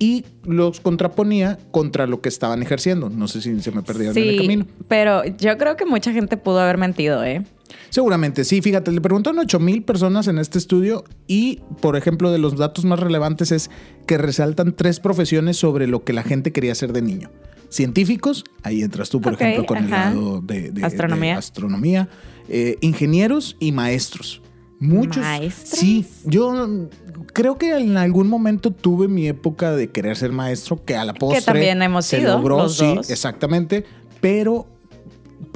Y 0.00 0.24
los 0.44 0.80
contraponía 0.80 1.58
contra 1.70 2.06
lo 2.06 2.20
que 2.22 2.28
estaban 2.30 2.62
ejerciendo. 2.62 3.08
No 3.10 3.28
sé 3.28 3.40
si 3.42 3.60
se 3.60 3.70
me 3.70 3.82
perdieron 3.82 4.16
en 4.16 4.28
el 4.30 4.36
camino. 4.38 4.66
pero 4.88 5.22
yo 5.36 5.56
creo 5.58 5.76
que 5.76 5.84
mucha 5.84 6.10
gente 6.12 6.36
pudo 6.38 6.58
haber 6.60 6.78
mentido, 6.78 7.22
¿eh? 7.22 7.44
Seguramente 7.90 8.44
sí, 8.44 8.62
fíjate, 8.62 8.90
le 8.92 9.00
preguntaron 9.02 9.38
a 9.38 9.42
8 9.42 9.60
mil 9.60 9.82
personas 9.82 10.26
en 10.26 10.38
este 10.38 10.58
estudio 10.58 11.04
y, 11.28 11.60
por 11.82 11.96
ejemplo, 11.96 12.32
de 12.32 12.38
los 12.38 12.56
datos 12.56 12.84
más 12.86 12.98
relevantes 12.98 13.52
es 13.52 13.70
que 14.06 14.16
resaltan 14.16 14.74
tres 14.74 15.00
profesiones 15.00 15.58
sobre 15.58 15.86
lo 15.86 16.02
que 16.02 16.12
la 16.14 16.22
gente 16.22 16.50
quería 16.52 16.72
hacer 16.72 16.92
de 16.94 17.02
niño. 17.02 17.30
Científicos, 17.68 18.44
ahí 18.62 18.82
entras 18.82 19.10
tú, 19.10 19.20
por 19.20 19.34
ejemplo, 19.34 19.66
con 19.66 19.78
el 19.78 19.90
lado 19.90 20.40
de, 20.40 20.70
de- 20.72 20.84
Astronomía. 20.84 21.32
de 21.34 21.38
astronomía, 21.38 22.08
eh, 22.48 22.76
ingenieros 22.80 23.56
y 23.60 23.70
maestros. 23.72 24.40
Muchos. 24.80 25.18
¿Maestros? 25.22 25.78
Sí, 25.78 26.06
yo 26.24 26.88
creo 27.34 27.58
que 27.58 27.76
en 27.78 27.98
algún 27.98 28.28
momento 28.28 28.70
tuve 28.70 29.08
mi 29.08 29.28
época 29.28 29.72
de 29.72 29.90
querer 29.90 30.16
ser 30.16 30.32
maestro, 30.32 30.82
que 30.84 30.96
a 30.96 31.04
la 31.04 31.12
postre 31.12 31.42
también 31.42 31.82
hemos 31.82 32.06
se 32.06 32.18
sido 32.18 32.38
logró, 32.38 32.58
los 32.62 32.78
sí, 32.78 32.94
dos. 32.94 33.10
exactamente, 33.10 33.84
pero 34.22 34.66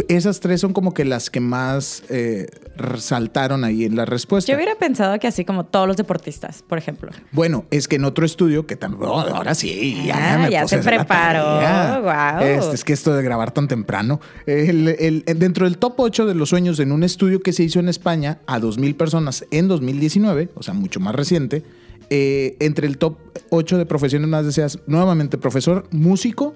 esas 0.08 0.40
tres 0.40 0.60
son 0.60 0.74
como 0.74 0.92
que 0.92 1.06
las 1.06 1.30
que 1.30 1.40
más 1.40 2.02
eh, 2.10 2.48
saltaron 2.98 3.64
ahí 3.64 3.84
en 3.84 3.96
la 3.96 4.04
respuesta. 4.04 4.50
Yo 4.50 4.56
hubiera 4.56 4.74
pensado 4.76 5.18
que 5.18 5.26
así 5.26 5.44
como 5.44 5.64
todos 5.64 5.86
los 5.86 5.96
deportistas, 5.96 6.62
por 6.62 6.78
ejemplo. 6.78 7.10
Bueno, 7.32 7.64
es 7.70 7.88
que 7.88 7.96
en 7.96 8.04
otro 8.04 8.26
estudio 8.26 8.66
que 8.66 8.76
también, 8.76 9.08
oh, 9.10 9.20
ahora 9.20 9.54
sí, 9.54 10.02
ya, 10.06 10.34
Ah, 10.34 10.38
me 10.38 10.50
ya 10.50 10.62
puse 10.62 10.82
se 10.82 10.88
preparó, 10.88 12.02
guau. 12.02 12.42
Este, 12.42 12.74
es 12.74 12.84
que 12.84 12.92
esto 12.92 13.14
de 13.14 13.22
grabar 13.22 13.50
tan 13.52 13.68
temprano. 13.68 14.20
El- 14.46 14.88
el- 14.88 15.24
dentro 15.38 15.64
del 15.66 15.78
top 15.78 15.94
8 15.98 16.26
de 16.26 16.34
los 16.34 16.48
sueños 16.48 16.78
en 16.80 16.92
un 16.92 17.02
estudio 17.04 17.40
que 17.40 17.52
se 17.52 17.62
hizo 17.62 17.78
en 17.80 17.88
España 17.88 18.38
a 18.46 18.58
2.000 18.60 18.96
personas 18.96 19.44
en 19.50 19.68
2019, 19.68 20.50
o 20.54 20.62
sea, 20.62 20.74
mucho 20.74 21.00
más 21.00 21.14
reciente, 21.14 21.62
eh, 22.10 22.56
entre 22.60 22.86
el 22.86 22.98
top 22.98 23.16
8 23.50 23.78
de 23.78 23.86
profesiones 23.86 24.28
más 24.28 24.44
deseadas, 24.44 24.78
nuevamente 24.86 25.38
profesor, 25.38 25.86
músico, 25.90 26.54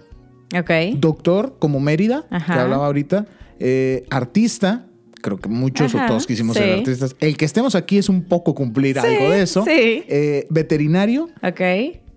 doctor 0.96 1.56
como 1.58 1.80
Mérida, 1.80 2.25
Ajá. 2.30 2.54
que 2.54 2.60
hablaba 2.60 2.87
ahorita, 2.87 3.26
eh, 3.60 4.04
artista, 4.10 4.87
creo 5.20 5.37
que 5.38 5.48
muchos 5.48 5.94
Ajá, 5.94 6.04
o 6.04 6.08
todos 6.08 6.26
quisimos 6.26 6.56
sí. 6.56 6.62
ser 6.62 6.78
artistas. 6.78 7.16
El 7.20 7.37
que 7.37 7.44
estemos 7.44 7.75
aquí 7.75 7.98
es 7.98 8.08
un 8.08 8.22
poco 8.25 8.54
cumplir 8.54 8.98
Sí, 9.00 9.06
algo 9.06 9.30
de 9.30 9.42
eso. 9.42 9.64
sí. 9.64 10.04
Eh, 10.08 10.46
veterinario, 10.50 11.28
Ok. 11.42 11.60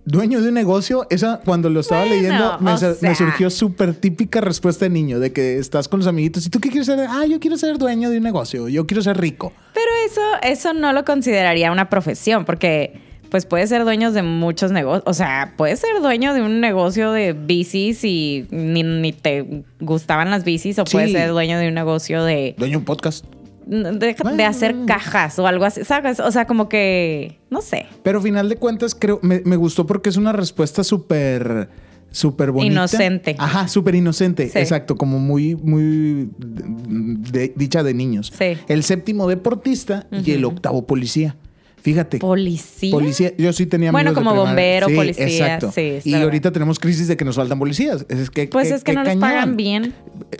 dueño 0.05 0.41
de 0.41 0.47
un 0.49 0.53
negocio, 0.55 1.05
esa 1.09 1.41
cuando 1.45 1.69
lo 1.69 1.79
estaba 1.81 2.01
Bueno, 2.05 2.15
leyendo 2.15 2.57
me, 2.59 3.15
surgió 3.15 3.49
súper 3.49 3.93
típica 3.93 4.41
respuesta 4.41 4.85
de 4.85 4.89
niño, 4.89 5.19
de 5.19 5.31
que 5.31 5.57
estás 5.57 5.87
con 5.87 5.99
los 5.99 6.07
amiguitos 6.07 6.45
y 6.45 6.49
tú 6.49 6.59
qué 6.59 6.69
quieres 6.69 6.87
ser, 6.87 6.99
ah, 7.07 7.25
yo 7.25 7.39
quiero 7.39 7.57
ser 7.57 7.77
dueño 7.77 8.09
de 8.09 8.17
un 8.17 8.23
negocio, 8.23 8.67
yo 8.67 8.85
quiero 8.87 9.01
ser 9.01 9.17
rico. 9.17 9.53
Pero 9.73 9.87
eso, 10.05 10.21
eso 10.43 10.73
no 10.73 10.91
lo 10.93 11.05
consideraría 11.05 11.71
una 11.71 11.89
profesión, 11.89 12.45
porque 12.45 13.10
pues 13.31 13.45
puedes 13.47 13.69
ser 13.69 13.83
dueños 13.85 14.13
de 14.13 14.21
muchos 14.21 14.71
negocios. 14.71 15.03
O 15.07 15.13
sea, 15.13 15.53
puedes 15.57 15.79
ser 15.79 15.99
dueño 16.01 16.33
de 16.35 16.41
un 16.43 16.59
negocio 16.61 17.11
de 17.13 17.33
bicis 17.33 18.03
y 18.03 18.45
ni, 18.51 18.83
ni 18.83 19.13
te 19.13 19.63
gustaban 19.79 20.29
las 20.29 20.43
bicis, 20.43 20.77
o 20.77 20.85
Sí. 20.85 20.91
puedes 20.91 21.11
ser 21.13 21.31
dueño 21.31 21.57
de 21.57 21.69
un 21.69 21.73
negocio 21.73 22.23
de, 22.23 22.53
Dueño 22.57 22.73
de 22.73 22.77
un 22.77 22.85
podcast. 22.85 23.25
de, 23.65 24.15
de 24.35 24.43
hacer 24.43 24.75
cajas 24.85 25.39
o 25.39 25.47
algo 25.47 25.63
así. 25.65 25.83
¿Sabes? 25.85 26.19
O 26.19 26.29
sea, 26.31 26.45
como 26.45 26.67
que, 26.69 27.39
no 27.49 27.61
sé. 27.61 27.85
Pero 28.03 28.21
final 28.21 28.49
de 28.49 28.57
cuentas, 28.57 28.93
creo, 28.93 29.17
me, 29.23 29.39
me 29.45 29.55
gustó 29.55 29.85
porque 29.87 30.09
es 30.09 30.17
una 30.17 30.33
respuesta 30.33 30.83
súper, 30.83 31.69
súper 32.11 32.51
bonita. 32.51 32.73
Inocente. 32.73 33.35
Ajá, 33.39 33.69
súper 33.69 33.95
inocente. 33.95 34.49
Sí. 34.49 34.59
Exacto, 34.59 34.97
como 34.97 35.19
muy, 35.19 35.55
muy 35.55 36.29
de- 36.37 37.31
de- 37.31 37.53
dicha 37.55 37.81
de 37.81 37.93
niños. 37.93 38.33
Sí. 38.37 38.57
El 38.67 38.83
séptimo 38.83 39.29
deportista 39.29 40.05
y 40.11 40.31
el 40.31 40.43
octavo 40.43 40.85
policía. 40.85 41.37
Fíjate. 41.81 42.19
¿Policía? 42.19 42.91
Policía, 42.91 43.33
yo 43.37 43.51
sí 43.53 43.65
tenía 43.65 43.91
Bueno, 43.91 44.09
amigos 44.11 44.23
de 44.23 44.29
como 44.29 44.43
primaria. 44.43 44.85
bombero, 44.85 44.87
Sí, 44.89 44.95
policía, 44.95 45.25
Exacto. 45.27 45.71
sí, 45.73 45.81
y 46.03 46.11
verdad. 46.11 46.23
ahorita 46.25 46.51
tenemos 46.51 46.79
crisis 46.79 47.07
de 47.07 47.17
que 47.17 47.25
nos 47.25 47.35
faltan 47.35 47.57
policías. 47.59 48.05
Es 48.07 48.29
que, 48.29 48.47
Pues 48.47 48.67
que- 48.69 48.75
es 48.75 48.83
que 48.83 48.91
que 48.91 48.95
no 48.97 49.03
les 49.03 49.09
cañón. 49.13 49.21
pagan 49.21 49.57
bien. 49.57 49.93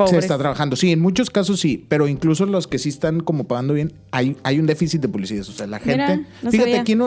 Se 0.08 0.18
está 0.18 0.38
trabajando. 0.38 0.76
Sí, 0.76 0.92
en 0.92 1.00
muchos 1.00 1.30
casos 1.30 1.60
sí, 1.60 1.86
pero 1.90 2.08
incluso 2.08 2.46
los 2.46 2.68
que 2.68 2.78
sí 2.78 2.90
están 2.90 3.22
como 3.22 3.46
pagando 3.46 3.74
bien, 3.74 3.94
hay, 4.12 4.38
hay 4.44 4.60
un 4.60 4.68
déficit 4.68 5.02
de 5.02 5.08
policías. 5.10 5.50
O 5.50 5.52
sea, 5.54 5.66
la 5.68 5.80
Mira, 5.84 6.08
gente. 6.08 6.28
no 6.44 6.52
fíjate, 6.52 6.70
sabía. 6.72 6.82
aquí 6.82 6.92
en, 6.92 7.02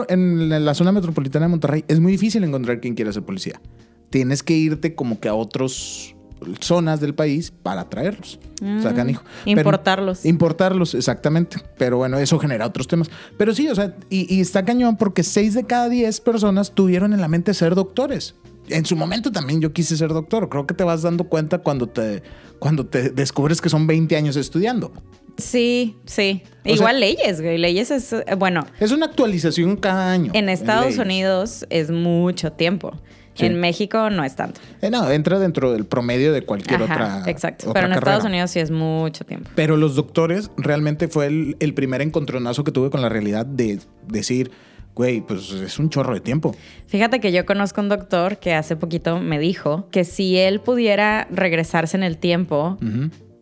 en 0.51 0.65
la 0.65 0.73
zona 0.73 0.91
metropolitana 0.91 1.45
de 1.45 1.49
Monterrey 1.51 1.85
es 1.87 1.99
muy 1.99 2.11
difícil 2.11 2.43
encontrar 2.43 2.81
quien 2.81 2.93
quiera 2.95 3.13
ser 3.13 3.23
policía. 3.23 3.61
Tienes 4.09 4.43
que 4.43 4.53
irte 4.53 4.95
como 4.95 5.19
que 5.19 5.27
a 5.29 5.33
otros 5.33 6.14
zonas 6.61 6.99
del 6.99 7.13
país 7.15 7.51
para 7.63 7.89
traerlos. 7.89 8.39
o 8.61 8.81
sea, 8.81 8.91
Mm, 8.91 8.95
canijo. 8.95 9.23
importarlos. 9.45 10.25
importarlos, 10.25 10.93
exactamente. 10.95 11.57
Pero 11.77 11.97
bueno, 11.97 12.17
eso 12.19 12.39
genera 12.39 12.65
otros 12.65 12.87
temas. 12.87 13.09
Pero 13.37 13.53
sí, 13.53 13.67
o 13.67 13.75
sea, 13.75 13.95
y, 14.09 14.33
y 14.33 14.39
está 14.41 14.63
cañón 14.63 14.95
porque 14.97 15.23
6 15.23 15.53
de 15.53 15.65
cada 15.65 15.89
10 15.89 16.21
personas 16.21 16.71
tuvieron 16.73 17.13
en 17.13 17.21
la 17.21 17.27
mente 17.27 17.53
ser 17.53 17.75
doctores. 17.75 18.35
En 18.69 18.85
su 18.85 18.95
momento 18.95 19.31
también 19.31 19.61
yo 19.61 19.73
quise 19.73 19.95
ser 19.97 20.09
doctor. 20.09 20.49
Creo 20.49 20.65
que 20.65 20.73
te 20.73 20.83
vas 20.83 21.01
dando 21.03 21.25
cuenta 21.25 21.59
cuando 21.59 21.87
te, 21.87 22.23
cuando 22.59 22.85
te 22.85 23.09
descubres 23.09 23.61
que 23.61 23.69
son 23.69 23.85
20 23.87 24.15
años 24.15 24.35
estudiando. 24.37 24.91
Sí, 25.37 25.97
sí. 26.05 26.41
O 26.65 26.69
Igual 26.69 26.91
sea- 26.97 26.99
leyes, 26.99 27.41
güey. 27.41 27.57
Leyes 27.57 27.91
es, 27.91 28.15
bueno, 28.37 28.65
Es 28.79 28.91
una 28.91 29.05
actualización 29.07 29.75
cada 29.75 30.11
año. 30.13 30.31
en 30.33 30.47
Estados. 30.49 30.97
Unidos 30.97 31.65
es 31.69 31.91
mucho 31.91 32.53
tiempo. 32.53 32.93
Sí. 33.35 33.45
En 33.45 33.59
México 33.59 34.09
no 34.09 34.23
es 34.23 34.35
tanto. 34.35 34.59
Eh, 34.81 34.89
no, 34.89 35.09
entra 35.11 35.37
dentro 35.39 35.71
del 35.73 35.85
promedio 35.85 36.33
de 36.33 36.41
cualquier 36.43 36.81
Ajá, 36.83 36.93
otra. 36.93 37.31
exacto. 37.31 37.69
otra 37.69 37.81
Pero 37.81 37.87
en 37.87 37.93
carrera. 37.99 38.11
Estados 38.13 38.29
Unidos 38.31 38.51
sí 38.51 38.59
es 38.59 38.71
mucho 38.71 39.25
tiempo. 39.25 39.49
Pero 39.55 39.75
los 39.77 39.95
doctores 39.95 40.49
realmente 40.57 41.07
fue 41.07 41.27
el, 41.27 41.57
el 41.59 41.73
primer 41.73 42.01
encontronazo 42.01 42.63
que 42.63 42.71
tuve 42.71 42.89
con 42.89 43.01
la 43.01 43.09
realidad 43.09 43.45
de 43.45 43.79
decir, 44.07 44.51
güey, 44.95 45.19
pues 45.21 45.51
es 45.51 45.77
un 45.79 45.89
chorro 45.89 46.13
de 46.13 46.21
tiempo. 46.21 46.55
Fíjate 46.87 47.19
que 47.19 47.31
yo 47.33 47.45
conozco 47.45 47.81
un 47.81 47.89
doctor 47.89 48.37
que 48.37 48.53
hace 48.53 48.77
poquito 48.77 49.19
me 49.19 49.37
dijo 49.37 49.89
que 49.91 50.05
si 50.05 50.37
él 50.37 50.61
pudiera 50.61 51.27
regresarse 51.29 51.97
en 51.97 52.03
el 52.03 52.17
tiempo, 52.17 52.77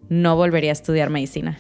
no 0.09 0.35
volvería 0.35 0.71
a 0.71 0.73
estudiar 0.73 1.11
medicina. 1.11 1.59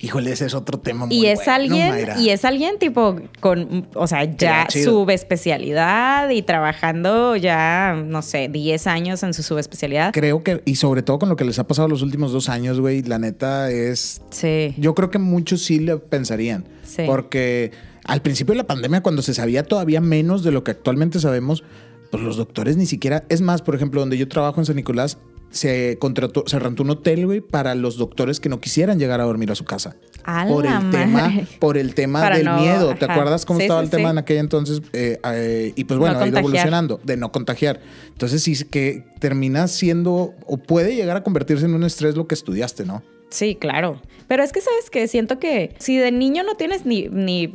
Híjole, 0.00 0.32
ese 0.32 0.46
es 0.46 0.54
otro 0.54 0.78
tema 0.78 1.06
muy 1.06 1.16
y 1.16 1.26
es 1.26 1.38
bueno, 1.38 1.52
alguien, 1.52 1.88
Mayra. 1.88 2.20
y 2.20 2.30
es 2.30 2.44
alguien 2.44 2.78
tipo 2.78 3.16
con, 3.40 3.88
o 3.94 4.06
sea, 4.06 4.24
ya 4.24 4.66
subespecialidad 4.70 6.30
y 6.30 6.42
trabajando 6.42 7.36
ya, 7.36 8.00
no 8.04 8.22
sé, 8.22 8.48
10 8.48 8.86
años 8.86 9.22
en 9.22 9.34
su 9.34 9.42
subespecialidad. 9.42 10.12
Creo 10.12 10.42
que, 10.42 10.62
y 10.64 10.76
sobre 10.76 11.02
todo 11.02 11.18
con 11.18 11.28
lo 11.28 11.36
que 11.36 11.44
les 11.44 11.58
ha 11.58 11.66
pasado 11.66 11.88
los 11.88 12.02
últimos 12.02 12.32
dos 12.32 12.48
años, 12.48 12.80
güey, 12.80 13.02
la 13.02 13.18
neta 13.18 13.70
es. 13.70 14.22
Sí. 14.30 14.74
Yo 14.78 14.94
creo 14.94 15.10
que 15.10 15.18
muchos 15.18 15.62
sí 15.62 15.78
le 15.78 15.96
pensarían. 15.96 16.64
Sí. 16.84 17.02
Porque 17.06 17.72
al 18.04 18.22
principio 18.22 18.52
de 18.52 18.58
la 18.58 18.66
pandemia, 18.66 19.02
cuando 19.02 19.22
se 19.22 19.34
sabía 19.34 19.62
todavía 19.62 20.00
menos 20.00 20.44
de 20.44 20.52
lo 20.52 20.64
que 20.64 20.72
actualmente 20.72 21.20
sabemos, 21.20 21.64
pues 22.10 22.22
los 22.22 22.36
doctores 22.36 22.76
ni 22.76 22.86
siquiera. 22.86 23.24
Es 23.28 23.40
más, 23.40 23.62
por 23.62 23.74
ejemplo, 23.74 24.00
donde 24.00 24.18
yo 24.18 24.28
trabajo 24.28 24.60
en 24.60 24.66
San 24.66 24.76
Nicolás, 24.76 25.18
se 25.54 25.96
contrató, 25.98 26.44
se 26.46 26.58
rentó 26.58 26.82
un 26.82 26.90
hotel, 26.90 27.24
güey, 27.26 27.40
para 27.40 27.74
los 27.74 27.96
doctores 27.96 28.40
que 28.40 28.48
no 28.48 28.60
quisieran 28.60 28.98
llegar 28.98 29.20
a 29.20 29.24
dormir 29.24 29.50
a 29.50 29.54
su 29.54 29.64
casa. 29.64 29.96
A 30.24 30.46
por 30.46 30.66
el 30.66 30.90
tema, 30.90 31.32
por 31.60 31.78
el 31.78 31.94
tema 31.94 32.28
del 32.30 32.44
no- 32.44 32.58
miedo. 32.58 32.94
¿Te 32.96 33.04
acuerdas 33.04 33.44
cómo 33.46 33.60
Sí, 33.60 33.64
estaba 33.66 33.80
sí, 33.80 33.84
el 33.84 33.90
tema 33.90 34.08
sí. 34.08 34.12
en 34.12 34.18
aquel 34.18 34.36
entonces? 34.38 34.82
Eh, 34.92 35.18
eh, 35.24 35.72
y 35.76 35.84
pues 35.84 35.98
bueno, 35.98 36.14
No 36.18 36.20
ha 36.24 36.28
ido 36.28 36.38
evolucionando 36.38 37.00
de 37.04 37.16
no 37.16 37.30
contagiar. 37.30 37.80
Entonces 38.08 38.42
sí 38.42 38.56
que 38.64 39.04
termina 39.20 39.68
siendo 39.68 40.34
o 40.46 40.56
puede 40.56 40.94
llegar 40.96 41.16
a 41.16 41.22
convertirse 41.22 41.64
en 41.66 41.74
un 41.74 41.84
estrés 41.84 42.16
lo 42.16 42.26
que 42.26 42.34
estudiaste, 42.34 42.84
¿no? 42.84 43.02
Sí, 43.30 43.54
claro. 43.54 44.00
Pero 44.28 44.42
es 44.42 44.52
que, 44.52 44.60
¿sabes 44.60 44.90
que 44.90 45.06
Siento 45.08 45.38
que 45.38 45.74
si 45.78 45.96
de 45.98 46.10
niño 46.12 46.42
no 46.42 46.54
tienes 46.56 46.84
ni, 46.86 47.08
ni 47.08 47.54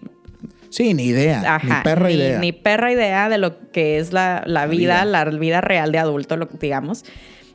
Sí, 0.70 0.94
ni 0.94 1.06
idea, 1.06 1.56
Ajá, 1.56 1.78
ni 1.78 1.84
perra 1.84 2.12
idea. 2.12 2.40
Ni 2.40 2.52
perra 2.52 2.92
idea 2.94 3.28
de 3.28 3.40
lo 3.40 3.72
que 3.72 3.98
es 3.98 4.14
la, 4.14 4.44
la 4.46 4.68
vida, 4.68 5.04
vida. 5.04 5.06
la 5.06 5.26
vida 5.26 5.62
real 5.62 5.92
de 5.92 5.98
adulto, 5.98 6.38
lo, 6.38 6.48
digamos. 6.60 7.04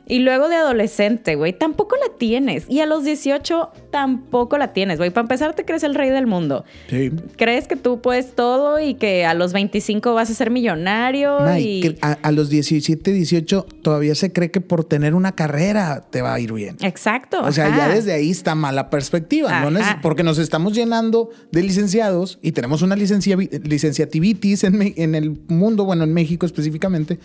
Y 0.07 0.19
luego 0.19 0.49
de 0.49 0.55
adolescente, 0.55 1.35
güey, 1.35 1.53
tampoco 1.53 1.95
la 1.95 2.15
tienes. 2.17 2.65
Y 2.69 2.79
a 2.79 2.85
los 2.85 3.03
18 3.03 3.71
tampoco 3.91 4.57
la 4.57 4.73
tienes, 4.73 4.97
güey. 4.97 5.09
Para 5.09 5.23
empezar, 5.23 5.55
te 5.55 5.65
crees 5.65 5.83
el 5.83 5.95
rey 5.95 6.11
del 6.11 6.27
mundo. 6.27 6.63
Sí. 6.89 7.11
Crees 7.37 7.67
que 7.67 7.75
tú 7.75 8.01
puedes 8.01 8.35
todo 8.35 8.79
y 8.79 8.93
que 8.95 9.25
a 9.25 9.33
los 9.33 9.53
25 9.53 10.13
vas 10.13 10.29
a 10.29 10.33
ser 10.33 10.51
millonario 10.51 11.39
May, 11.39 11.63
y... 11.63 11.97
a, 12.01 12.13
a 12.21 12.31
los 12.31 12.49
17, 12.49 13.11
18 13.11 13.65
todavía 13.81 14.13
se 14.15 14.31
cree 14.31 14.51
que 14.51 14.61
por 14.61 14.83
tener 14.83 15.15
una 15.15 15.33
carrera 15.33 16.01
te 16.09 16.21
va 16.21 16.35
a 16.35 16.39
ir 16.39 16.53
bien. 16.53 16.77
Exacto. 16.81 17.41
O 17.43 17.51
sea, 17.51 17.67
ajá. 17.67 17.77
ya 17.77 17.89
desde 17.89 18.13
ahí 18.13 18.29
está 18.29 18.53
mala 18.53 18.89
perspectiva, 18.89 19.61
¿no? 19.61 19.79
Porque 20.01 20.23
nos 20.23 20.37
estamos 20.37 20.73
llenando 20.73 21.29
de 21.51 21.63
licenciados 21.63 22.39
y 22.41 22.51
tenemos 22.51 22.81
una 22.81 22.95
licencia, 22.95 23.35
licenciativitis 23.35 24.63
en 24.63 25.15
el 25.15 25.39
mundo, 25.47 25.85
bueno, 25.85 26.03
en 26.03 26.13
México 26.13 26.45
específicamente, 26.45 27.19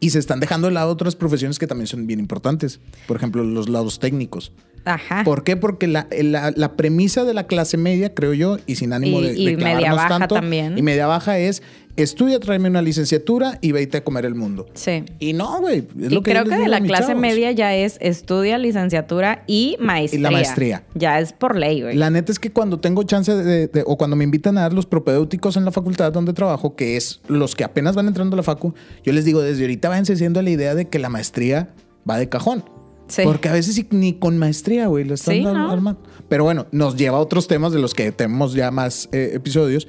y 0.00 0.10
se 0.10 0.18
están 0.18 0.40
dejando 0.40 0.68
de 0.68 0.74
lado 0.74 0.90
otras 0.90 1.16
profesiones 1.16 1.58
que 1.58 1.66
también 1.66 1.86
son 1.86 2.06
bien 2.06 2.20
importantes. 2.20 2.80
Por 3.06 3.16
ejemplo, 3.16 3.42
los 3.42 3.68
lados 3.68 3.98
técnicos. 3.98 4.52
Ajá. 4.94 5.22
¿Por 5.24 5.44
qué? 5.44 5.56
Porque 5.56 5.86
la, 5.86 6.06
la- 6.22 6.52
la 6.54 6.72
premisa 6.76 7.24
de 7.24 7.34
la 7.34 7.46
clase 7.46 7.76
media, 7.76 8.14
creo 8.14 8.32
yo, 8.34 8.58
y 8.66 8.76
sin 8.76 8.92
ánimo 8.92 9.20
Y- 9.20 9.22
de, 9.22 9.28
de 9.34 9.40
y 9.52 9.56
media 9.56 9.92
baja 9.92 10.08
tanto, 10.08 10.34
también. 10.36 10.78
y 10.78 10.82
media 10.82 11.06
baja 11.06 11.38
es 11.38 11.62
estudia, 11.96 12.38
tráeme 12.38 12.68
una 12.68 12.80
licenciatura 12.80 13.58
y 13.60 13.72
vete 13.72 13.96
a 13.98 14.04
comer 14.04 14.24
el 14.24 14.36
mundo. 14.36 14.66
Sí. 14.74 15.02
Y 15.18 15.32
no, 15.32 15.58
güey. 15.60 15.84
Y 15.98 16.08
lo 16.10 16.22
que 16.22 16.30
creo 16.30 16.44
que 16.44 16.54
de 16.56 16.68
la 16.68 16.80
clase 16.80 17.08
chavos. 17.08 17.20
media 17.20 17.50
ya 17.50 17.74
es 17.74 17.98
estudia, 18.00 18.56
licenciatura 18.56 19.42
y 19.48 19.76
maestría. 19.80 20.30
maestría. 20.30 20.84
Ya 20.94 21.18
es 21.18 21.32
por 21.32 21.56
ley, 21.56 21.82
güey. 21.82 21.96
La 21.96 22.08
neta 22.10 22.30
es 22.30 22.38
que 22.38 22.52
cuando 22.52 22.78
tengo 22.78 23.02
chance 23.02 23.34
de, 23.34 23.66
de- 23.66 23.82
o 23.84 23.98
cuando 23.98 24.14
me 24.14 24.22
invitan 24.22 24.56
a 24.58 24.60
dar 24.60 24.72
los 24.74 24.86
propedéuticos 24.86 25.56
en 25.56 25.64
la 25.64 25.72
facultad 25.72 26.12
donde 26.12 26.32
trabajo, 26.32 26.76
que 26.76 26.96
es 26.96 27.20
los 27.26 27.56
que 27.56 27.64
apenas 27.64 27.96
van 27.96 28.06
entrando 28.06 28.34
a 28.34 28.38
la 28.38 28.42
facu, 28.44 28.74
yo 29.04 29.12
les 29.12 29.24
digo, 29.24 29.42
desde 29.42 29.62
ahorita 29.62 29.88
váyanse 29.88 30.12
haciendo 30.12 30.40
la 30.40 30.50
idea 30.50 30.76
de 30.76 30.86
que 30.86 31.00
la 31.00 31.08
maestría 31.08 31.70
va 32.08 32.16
de 32.16 32.28
cajón. 32.28 32.62
Sí. 33.08 33.22
Porque 33.24 33.48
a 33.48 33.52
veces 33.52 33.84
ni 33.90 34.12
con 34.14 34.38
maestría, 34.38 34.86
güey, 34.86 35.04
lo 35.04 35.14
están 35.14 35.34
Sí, 35.34 35.42
dando- 35.44 35.58
¿no? 35.60 35.70
armando. 35.72 36.02
Pero 36.28 36.44
bueno, 36.44 36.66
nos 36.72 36.96
lleva 36.96 37.16
a 37.18 37.20
otros 37.20 37.48
temas 37.48 37.72
de 37.72 37.78
los 37.80 37.94
que 37.94 38.12
tenemos 38.12 38.52
ya 38.54 38.70
más 38.70 39.08
eh, 39.12 39.30
episodios. 39.34 39.88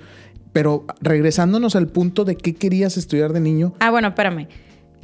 Pero 0.54 0.86
regresándonos 1.02 1.76
al 1.76 1.88
punto 1.88 2.26
de 2.26 2.36
qué 2.36 2.56
querías 2.56 2.98
estudiar 2.98 3.34
de 3.34 3.40
niño. 3.40 3.74
Ah, 3.80 3.92
bueno, 3.92 4.08
espérame. 4.10 4.48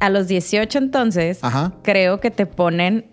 A 0.00 0.10
los 0.10 0.26
18 0.28 0.78
entonces, 0.78 1.38
Ajá. 1.42 1.74
creo 1.82 2.18
que 2.20 2.30
te 2.30 2.46
ponen 2.46 3.06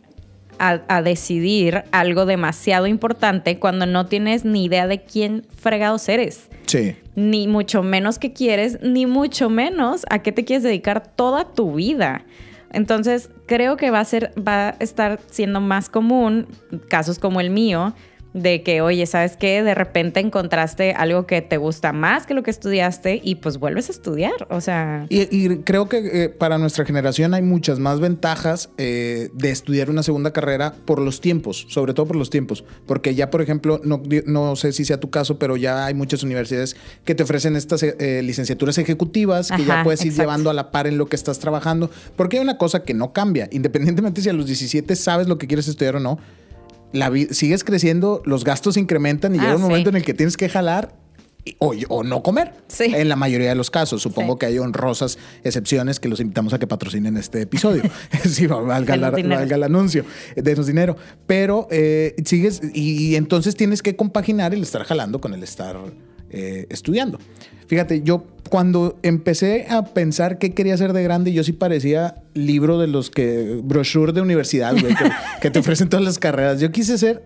a, 0.59 0.81
a 0.87 1.01
decidir 1.01 1.83
algo 1.91 2.25
demasiado 2.25 2.87
importante 2.87 3.59
cuando 3.59 3.85
no 3.85 4.05
tienes 4.07 4.45
ni 4.45 4.65
idea 4.65 4.87
de 4.87 5.03
quién 5.03 5.45
fregados 5.55 6.07
eres. 6.09 6.47
Sí. 6.65 6.95
Ni 7.15 7.47
mucho 7.47 7.83
menos 7.83 8.19
qué 8.19 8.33
quieres, 8.33 8.79
ni 8.81 9.05
mucho 9.05 9.49
menos 9.49 10.05
a 10.09 10.19
qué 10.19 10.31
te 10.31 10.43
quieres 10.45 10.63
dedicar 10.63 11.05
toda 11.15 11.53
tu 11.53 11.73
vida. 11.75 12.25
Entonces, 12.73 13.29
creo 13.45 13.77
que 13.77 13.91
va 13.91 13.99
a 13.99 14.05
ser, 14.05 14.33
va 14.37 14.69
a 14.69 14.75
estar 14.79 15.19
siendo 15.29 15.61
más 15.61 15.89
común 15.89 16.47
casos 16.89 17.19
como 17.19 17.39
el 17.39 17.49
mío, 17.49 17.93
De 18.33 18.63
que, 18.63 18.81
oye, 18.81 19.05
¿sabes 19.05 19.37
qué? 19.37 19.63
De 19.63 19.75
repente 19.75 20.19
encontraste 20.19 20.93
algo 20.93 21.27
que 21.27 21.41
te 21.41 21.57
gusta 21.57 21.93
más 21.93 22.25
que 22.25 22.33
lo 22.33 22.43
que 22.43 22.51
estudiaste 22.51 23.21
y 23.23 23.35
pues 23.35 23.57
vuelves 23.57 23.89
a 23.89 23.91
estudiar. 23.91 24.47
O 24.49 24.61
sea, 24.61 25.05
Y, 25.09 25.21
y 25.35 25.57
creo 25.59 25.87
que 25.87 25.97
eh, 25.97 26.29
para 26.29 26.57
nuestra 26.57 26.85
generación 26.85 27.33
hay 27.33 27.41
muchas 27.41 27.79
más 27.79 27.99
ventajas 27.99 28.69
eh, 28.77 29.29
de 29.33 29.49
estudiar 29.51 29.89
una 29.89 30.03
segunda 30.03 30.31
carrera 30.31 30.73
por 30.85 30.99
los 30.99 31.21
tiempos, 31.21 31.65
sobre 31.69 31.93
todo 31.93 32.07
por 32.07 32.15
los 32.15 32.29
tiempos. 32.29 32.63
Porque 32.85 33.15
ya, 33.15 33.29
por 33.29 33.41
ejemplo, 33.41 33.79
no, 33.83 34.01
no 34.25 34.55
sé 34.55 34.71
si 34.73 34.85
sea 34.85 34.99
tu 34.99 35.09
caso, 35.09 35.37
pero 35.37 35.57
ya 35.57 35.85
hay 35.85 35.93
muchas 35.93 36.23
universidades 36.23 36.75
que 37.05 37.15
te 37.15 37.23
ofrecen 37.23 37.55
estas 37.55 37.83
eh, 37.83 38.21
licenciaturas 38.23 38.77
ejecutivas 38.77 39.51
que 39.51 39.65
ya 39.65 39.83
puedes 39.83 40.01
ir 40.01 40.07
exacto. 40.07 40.23
llevando 40.23 40.49
a 40.49 40.53
la 40.53 40.71
par 40.71 40.87
en 40.87 40.97
lo 40.97 41.07
que 41.07 41.15
estás 41.15 41.39
trabajando. 41.39 41.89
Porque 42.15 42.37
hay 42.37 42.43
una 42.43 42.57
cosa 42.57 42.83
que 42.83 42.93
no 42.93 43.13
cambia, 43.13 43.47
independientemente 43.51 44.21
si 44.21 44.29
a 44.29 44.33
los 44.33 44.45
17 44.45 44.95
sabes 44.95 45.27
lo 45.27 45.37
que 45.37 45.47
quieres 45.47 45.67
estudiar 45.67 45.95
o 45.95 45.99
no. 45.99 46.19
La 46.93 47.11
sigues 47.31 47.63
creciendo, 47.65 48.21
los 48.25 48.43
gastos 48.45 48.77
incrementan 48.77 49.35
y 49.35 49.39
Ah, 49.39 49.41
llega 49.41 49.55
un 49.55 49.61
sí. 49.61 49.67
momento 49.67 49.89
en 49.89 49.97
el 49.97 50.03
que 50.03 50.13
tienes 50.13 50.37
que 50.37 50.47
jalar 50.47 50.95
y- 51.45 51.55
o, 51.59 51.73
o 51.89 52.03
no 52.03 52.23
comer. 52.23 52.53
Sí. 52.69 52.85
En 52.95 53.09
la 53.09 53.17
mayoría 53.17 53.49
de 53.49 53.55
los 53.55 53.69
casos. 53.69 54.01
Supongo 54.01 54.33
Sí. 54.33 54.39
que 54.39 54.45
hay 54.45 54.59
honrosas 54.59 55.17
excepciones 55.43 55.99
que 55.99 56.07
los 56.07 56.21
invitamos 56.21 56.53
a 56.53 56.59
que 56.59 56.67
patrocinen 56.67 57.17
este 57.17 57.41
episodio. 57.41 57.83
sí, 58.29 58.47
valga, 58.47 58.95
la- 58.95 59.09
valga 59.11 59.55
el 59.55 59.63
anuncio. 59.63 60.05
Denos 60.37 60.67
dinero. 60.67 60.95
Pero 61.27 61.67
eh, 61.71 62.15
sigues 62.23 62.61
y, 62.73 63.09
y 63.09 63.15
entonces 63.17 63.55
tienes 63.55 63.81
que 63.81 63.95
compaginar 63.97 64.53
el 64.53 64.61
estar 64.63 64.83
jalando 64.85 65.19
con 65.19 65.33
el 65.33 65.43
estar 65.43 65.75
eh, 66.29 66.65
estudiando. 66.69 67.19
Fíjate, 67.67 68.01
yo 68.03 68.25
cuando 68.53 68.99
empecé 69.01 69.65
a 69.67 69.83
pensar 69.83 70.37
qué 70.37 70.53
quería 70.53 70.75
hacer 70.75 70.93
de 70.93 71.01
grande, 71.01 71.33
yo 71.33 71.43
sí 71.43 71.53
parecía 71.53 72.17
libro 72.35 72.77
de 72.77 72.85
los 72.85 73.09
que, 73.09 73.59
brochure 73.63 74.13
de 74.13 74.21
universidad, 74.21 74.73
güey, 74.79 74.93
que, 74.93 75.09
que 75.41 75.49
te 75.49 75.57
ofrecen 75.57 75.89
todas 75.89 76.05
las 76.05 76.19
carreras. 76.19 76.61
Yo 76.61 76.71
quise 76.71 76.99
ser 76.99 77.23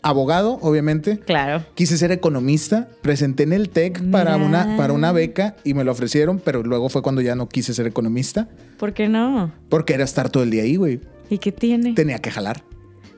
abogado, 0.00 0.60
obviamente. 0.62 1.18
claro. 1.18 1.64
Quise 1.74 1.98
ser 1.98 2.12
economista, 2.12 2.86
presenté 3.02 3.42
en 3.42 3.52
el 3.52 3.68
TEC 3.68 4.12
para 4.12 4.36
una, 4.36 4.76
para 4.76 4.92
una 4.92 5.10
beca 5.10 5.56
y 5.64 5.74
me 5.74 5.82
lo 5.82 5.90
ofrecieron, 5.90 6.38
pero 6.38 6.62
luego 6.62 6.88
fue 6.88 7.02
cuando 7.02 7.20
ya 7.20 7.34
no 7.34 7.48
quise 7.48 7.74
ser 7.74 7.88
economista, 7.88 8.46
¿Por 8.78 8.92
qué 8.92 9.08
no? 9.08 9.52
porque 9.68 9.94
era 9.94 10.04
estar 10.04 10.30
todo 10.30 10.44
el 10.44 10.50
día 10.50 10.62
ahí, 10.62 10.76
güey. 10.76 11.00
¿Y 11.30 11.38
qué 11.38 11.50
tiene? 11.50 11.94
Tenía 11.94 12.20
que 12.20 12.30
jalar. 12.30 12.62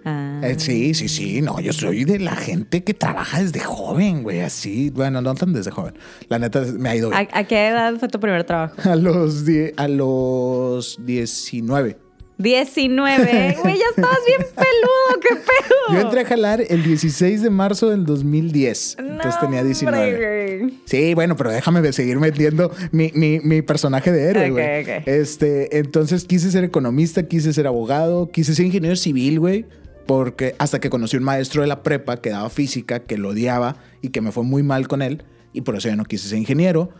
Ah. 0.04 0.40
Eh, 0.42 0.54
sí, 0.58 0.94
sí, 0.94 1.08
sí, 1.08 1.42
no, 1.42 1.60
yo 1.60 1.72
soy 1.72 2.04
de 2.04 2.18
la 2.18 2.34
gente 2.36 2.82
que 2.84 2.94
trabaja 2.94 3.42
desde 3.42 3.60
joven, 3.60 4.22
güey, 4.22 4.40
así. 4.40 4.90
Bueno, 4.90 5.20
no 5.20 5.34
tan 5.34 5.52
desde 5.52 5.70
joven. 5.70 5.94
La 6.28 6.38
neta 6.38 6.60
me 6.78 6.88
ha 6.88 6.96
ido 6.96 7.10
bien. 7.10 7.28
¿A, 7.32 7.38
a 7.40 7.44
qué 7.44 7.68
edad 7.68 7.94
fue 7.98 8.08
tu 8.08 8.18
primer 8.20 8.44
trabajo? 8.44 8.74
A 8.90 8.96
los, 8.96 9.44
die- 9.44 9.72
a 9.76 9.88
los 9.88 10.98
19. 11.04 11.96
19. 12.38 13.56
Güey, 13.62 13.76
ya 13.78 13.84
estabas 13.90 14.18
bien 14.26 14.40
peludo, 14.54 15.20
qué 15.20 15.34
pedo. 15.36 15.94
Yo 15.94 16.00
entré 16.00 16.20
a 16.20 16.24
jalar 16.24 16.62
el 16.68 16.82
16 16.82 17.42
de 17.42 17.50
marzo 17.50 17.90
del 17.90 18.06
2010. 18.06 18.96
Entonces 18.98 19.34
No, 19.34 19.40
tenía 19.40 19.62
19. 19.62 19.98
hombre, 20.12 20.58
güey. 20.58 20.74
Sí, 20.86 21.12
bueno, 21.14 21.36
pero 21.36 21.50
déjame 21.50 21.92
seguir 21.92 22.18
metiendo 22.18 22.72
mi, 22.92 23.10
mi- 23.14 23.40
mi 23.40 23.60
personaje 23.62 24.10
de 24.10 24.22
héroe, 24.30 24.50
güey. 24.50 24.82
ok. 24.82 24.88
Este, 25.06 25.78
entonces 25.78 26.24
quise 26.24 26.50
ser 26.50 26.64
economista, 26.64 27.24
quise 27.28 27.52
ser 27.52 27.66
abogado, 27.66 28.30
quise 28.30 28.54
ser 28.54 28.64
ingeniero 28.66 28.96
civil, 28.96 29.38
güey. 29.40 29.66
Porque 30.10 30.56
hasta 30.58 30.80
que 30.80 30.90
conocí 30.90 31.16
un 31.16 31.22
maestro 31.22 31.62
de 31.62 31.68
la 31.68 31.84
prepa 31.84 32.16
que 32.16 32.30
daba 32.30 32.50
física, 32.50 32.98
que 32.98 33.16
lo 33.16 33.28
odiaba 33.28 33.76
y 34.02 34.08
que 34.08 34.20
me 34.20 34.32
fue 34.32 34.42
muy 34.42 34.64
mal 34.64 34.88
con 34.88 35.02
él. 35.02 35.22
Y 35.52 35.60
por 35.60 35.76
eso 35.76 35.88
yo 35.88 35.94
no 35.94 36.04
quise 36.04 36.26
ser 36.26 36.38
ingeniero. 36.38 36.90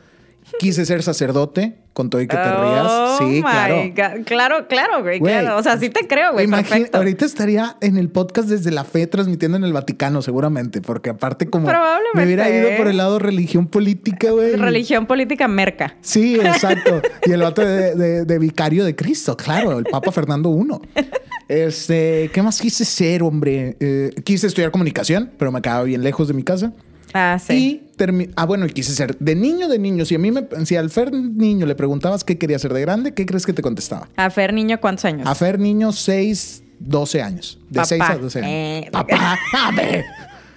Quise 0.58 0.84
ser 0.84 1.02
sacerdote, 1.02 1.76
con 1.92 2.10
todo 2.10 2.20
y 2.20 2.26
que 2.26 2.36
te 2.36 2.42
rías. 2.42 2.86
Oh 2.88 3.16
Sí, 3.18 3.24
my 3.24 3.42
claro. 3.42 3.76
God. 3.94 4.24
Claro, 4.24 4.66
claro, 4.68 5.02
güey, 5.02 5.18
Güey, 5.18 5.38
claro. 5.40 5.56
O 5.58 5.62
sea, 5.62 5.78
sí 5.78 5.90
te 5.90 6.06
creo, 6.06 6.32
güey. 6.32 6.46
Perfecto. 6.48 6.98
ahorita 6.98 7.24
estaría 7.24 7.76
en 7.80 7.96
el 7.96 8.08
podcast 8.08 8.48
desde 8.48 8.70
la 8.70 8.84
fe 8.84 9.06
transmitiendo 9.06 9.56
en 9.58 9.64
el 9.64 9.72
Vaticano, 9.72 10.22
seguramente, 10.22 10.80
porque 10.80 11.10
aparte 11.10 11.48
como 11.48 11.66
Probablemente, 11.68 12.16
me 12.16 12.24
hubiera 12.24 12.48
ido 12.50 12.76
por 12.76 12.88
el 12.88 12.96
lado 12.96 13.18
religión 13.18 13.66
política, 13.68 14.30
güey. 14.30 14.56
Religión 14.56 15.06
política 15.06 15.46
merca. 15.46 15.96
Sí, 16.00 16.34
exacto. 16.42 17.00
y 17.26 17.32
el 17.32 17.42
vato 17.42 17.62
de, 17.62 17.94
de- 17.94 18.24
de 18.24 18.38
vicario 18.38 18.84
de 18.84 18.96
Cristo, 18.96 19.36
claro, 19.36 19.78
el 19.78 19.84
Papa 19.84 20.10
Fernando 20.10 20.50
I. 20.50 21.04
Este, 21.48 22.30
¿qué 22.32 22.42
más 22.42 22.60
quise 22.60 22.84
ser, 22.84 23.22
hombre? 23.22 23.76
Eh, 23.80 24.10
quise 24.24 24.46
estudiar 24.46 24.70
comunicación, 24.70 25.30
pero 25.38 25.50
me 25.52 25.60
quedaba 25.60 25.82
bien 25.84 26.02
lejos 26.02 26.28
de 26.28 26.34
mi 26.34 26.42
casa. 26.44 26.72
Ah, 27.12 27.38
sí. 27.44 27.54
Y 27.54 27.89
ah, 28.36 28.46
bueno, 28.46 28.66
y 28.66 28.70
quise 28.70 28.92
ser 28.94 29.16
de 29.18 29.34
niño, 29.34 29.68
de 29.68 29.78
niño. 29.78 30.04
Si 30.04 30.14
a 30.14 30.18
mí 30.18 30.30
me, 30.30 30.46
si 30.64 30.76
al 30.76 30.90
Fer 30.90 31.12
niño 31.12 31.66
le 31.66 31.74
preguntabas 31.74 32.24
qué 32.24 32.38
quería 32.38 32.58
ser 32.58 32.72
de 32.72 32.80
grande, 32.80 33.14
¿qué 33.14 33.26
crees 33.26 33.44
que 33.46 33.52
te 33.52 33.62
contestaba? 33.62 34.08
A 34.16 34.30
Fer 34.30 34.52
Niño, 34.54 34.80
¿cuántos 34.80 35.04
años? 35.04 35.26
A 35.26 35.34
Fer 35.34 35.58
niño, 35.58 35.92
6, 35.92 36.62
12 36.78 37.22
años. 37.22 37.58
De 37.68 37.76
Papá. 37.76 37.86
6 37.86 38.02
a 38.02 38.16
12 38.16 38.38
años. 38.38 38.50
Eh. 38.50 38.88
Papá, 38.90 39.38
a 39.58 39.70
ver. 39.72 40.04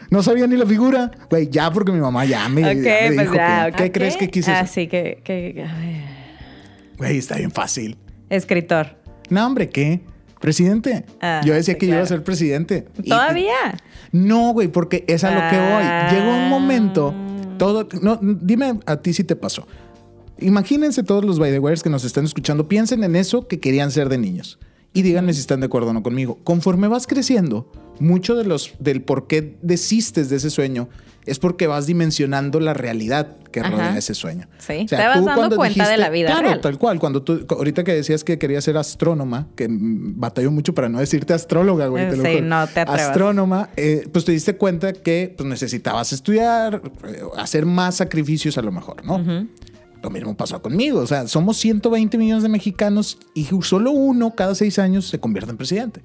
No 0.10 0.22
sabía 0.22 0.46
ni 0.48 0.56
la 0.58 0.66
figura. 0.66 1.10
Güey, 1.30 1.50
ya 1.50 1.72
porque 1.72 1.92
mi 1.92 2.00
mamá 2.00 2.24
ya 2.26 2.48
me, 2.48 2.62
Ok, 2.62 2.84
ya 2.84 3.10
me 3.10 3.16
pues 3.16 3.20
dijo 3.22 3.34
ya. 3.36 3.72
que- 3.72 3.84
¿Qué 3.84 3.92
crees 3.92 4.16
que 4.18 4.30
quise 4.30 4.52
Ah, 4.52 4.60
ser? 4.66 4.68
sí, 4.68 4.88
que, 4.88 5.22
que- 5.24 5.66
a 5.68 5.76
ver. 5.80 6.04
Güey, 6.98 7.18
está 7.18 7.36
bien 7.38 7.52
fácil. 7.52 7.98
Escritor. 8.30 8.96
No, 9.30 9.46
hombre, 9.48 9.70
¿qué? 9.70 10.02
Presidente. 10.40 11.06
Ah, 11.22 11.42
Yo 11.44 11.54
decía 11.54 11.74
sí, 11.74 11.80
que 11.80 11.88
yo 11.88 11.94
iba 11.94 12.04
a 12.04 12.06
ser 12.06 12.24
presidente. 12.24 12.86
Y- 13.02 13.10
¿Todavía? 13.10 13.56
no, 14.12 14.52
güey, 14.52 14.68
porque 14.68 15.06
es 15.08 15.24
a 15.24 15.32
lo 15.32 15.40
que 15.50 15.56
Ah. 15.56 16.08
voy. 16.12 16.20
Llegó 16.20 16.36
un 16.36 16.50
momento, 16.50 17.14
todo, 17.64 17.88
no, 18.02 18.20
dime 18.22 18.80
a 18.86 18.98
ti 18.98 19.14
si 19.14 19.24
te 19.24 19.38
pasó. 19.38 19.66
Imagínense 20.40 21.04
todos 21.04 21.24
los 21.24 21.40
by 21.40 21.52
the 21.52 21.82
que 21.82 21.90
nos 21.90 22.04
están 22.04 22.26
escuchando, 22.26 22.68
piensen 22.68 23.04
en 23.04 23.16
eso 23.16 23.48
que 23.48 23.62
querían 23.62 23.90
ser 23.90 24.10
de 24.10 24.18
niños. 24.18 24.60
Y 24.94 25.02
díganme 25.02 25.34
si 25.34 25.40
están 25.40 25.62
de 25.62 25.68
acuerdo 25.68 25.92
o 25.92 25.94
no 25.94 26.04
conmigo. 26.04 26.40
Conforme 26.44 26.90
vas 26.90 27.08
creciendo, 27.08 27.72
mucho 28.00 28.36
de 28.36 28.44
los, 28.44 28.74
del 28.80 29.02
por 29.02 29.28
qué 29.28 29.58
desistes 29.62 30.30
de 30.30 30.36
ese 30.36 30.50
sueño 30.50 30.90
es 31.26 31.40
porque 31.40 31.68
vas 31.68 31.86
dimensionando 31.86 32.60
la 32.60 32.74
realidad 32.74 33.38
que 33.52 33.60
Ajá. 33.60 33.70
rodea 33.70 33.98
ese 33.98 34.14
sueño. 34.16 34.48
Sí, 34.58 34.86
te 34.88 34.96
vas 34.96 35.20
tú 35.20 35.26
dando 35.26 35.56
cuenta 35.56 35.88
de 35.88 35.98
la 35.98 36.10
vida 36.10 36.28
Claro, 36.30 36.48
real. 36.48 36.62
tal 36.62 36.78
cual. 36.78 37.00
Cuando 37.00 37.22
tú, 37.22 37.46
ahorita 37.50 37.84
que 37.84 37.94
decías 37.94 38.24
que 38.24 38.38
querías 38.40 38.64
ser 38.64 38.78
astrónoma, 38.78 39.48
que 39.56 39.68
batalló 39.70 40.52
mucho 40.52 40.74
para 40.74 40.90
no 40.90 41.00
decirte 41.00 41.34
astróloga, 41.34 41.88
güey. 41.88 42.10
te 42.10 42.18
lo 42.18 42.24
juro. 42.24 42.42
no 42.42 42.68
te 42.68 42.80
atrevas. 42.82 43.02
Astrónoma, 43.02 43.70
eh, 43.78 44.08
pues 44.12 44.26
te 44.26 44.32
diste 44.32 44.56
cuenta 44.58 44.94
que 44.94 45.34
pues, 45.38 45.48
necesitabas 45.48 46.12
estudiar, 46.14 46.82
eh, 47.08 47.22
hacer 47.38 47.66
más 47.66 47.96
sacrificios 47.96 48.58
a 48.58 48.62
lo 48.62 48.72
mejor, 48.72 49.06
¿no? 49.06 49.22
Lo 50.02 50.10
mismo 50.10 50.36
pasó 50.36 50.62
conmigo. 50.62 51.00
O 51.00 51.08
sea, 51.08 51.28
somos 51.28 51.56
120 51.58 52.18
millones 52.18 52.44
de 52.44 52.50
mexicanos 52.50 53.18
y 53.34 53.48
solo 53.62 53.92
uno 53.92 54.36
cada 54.36 54.54
seis 54.56 54.78
años 54.80 55.08
se 55.08 55.20
convierte 55.20 55.52
en 55.52 55.58
presidente. 55.58 56.02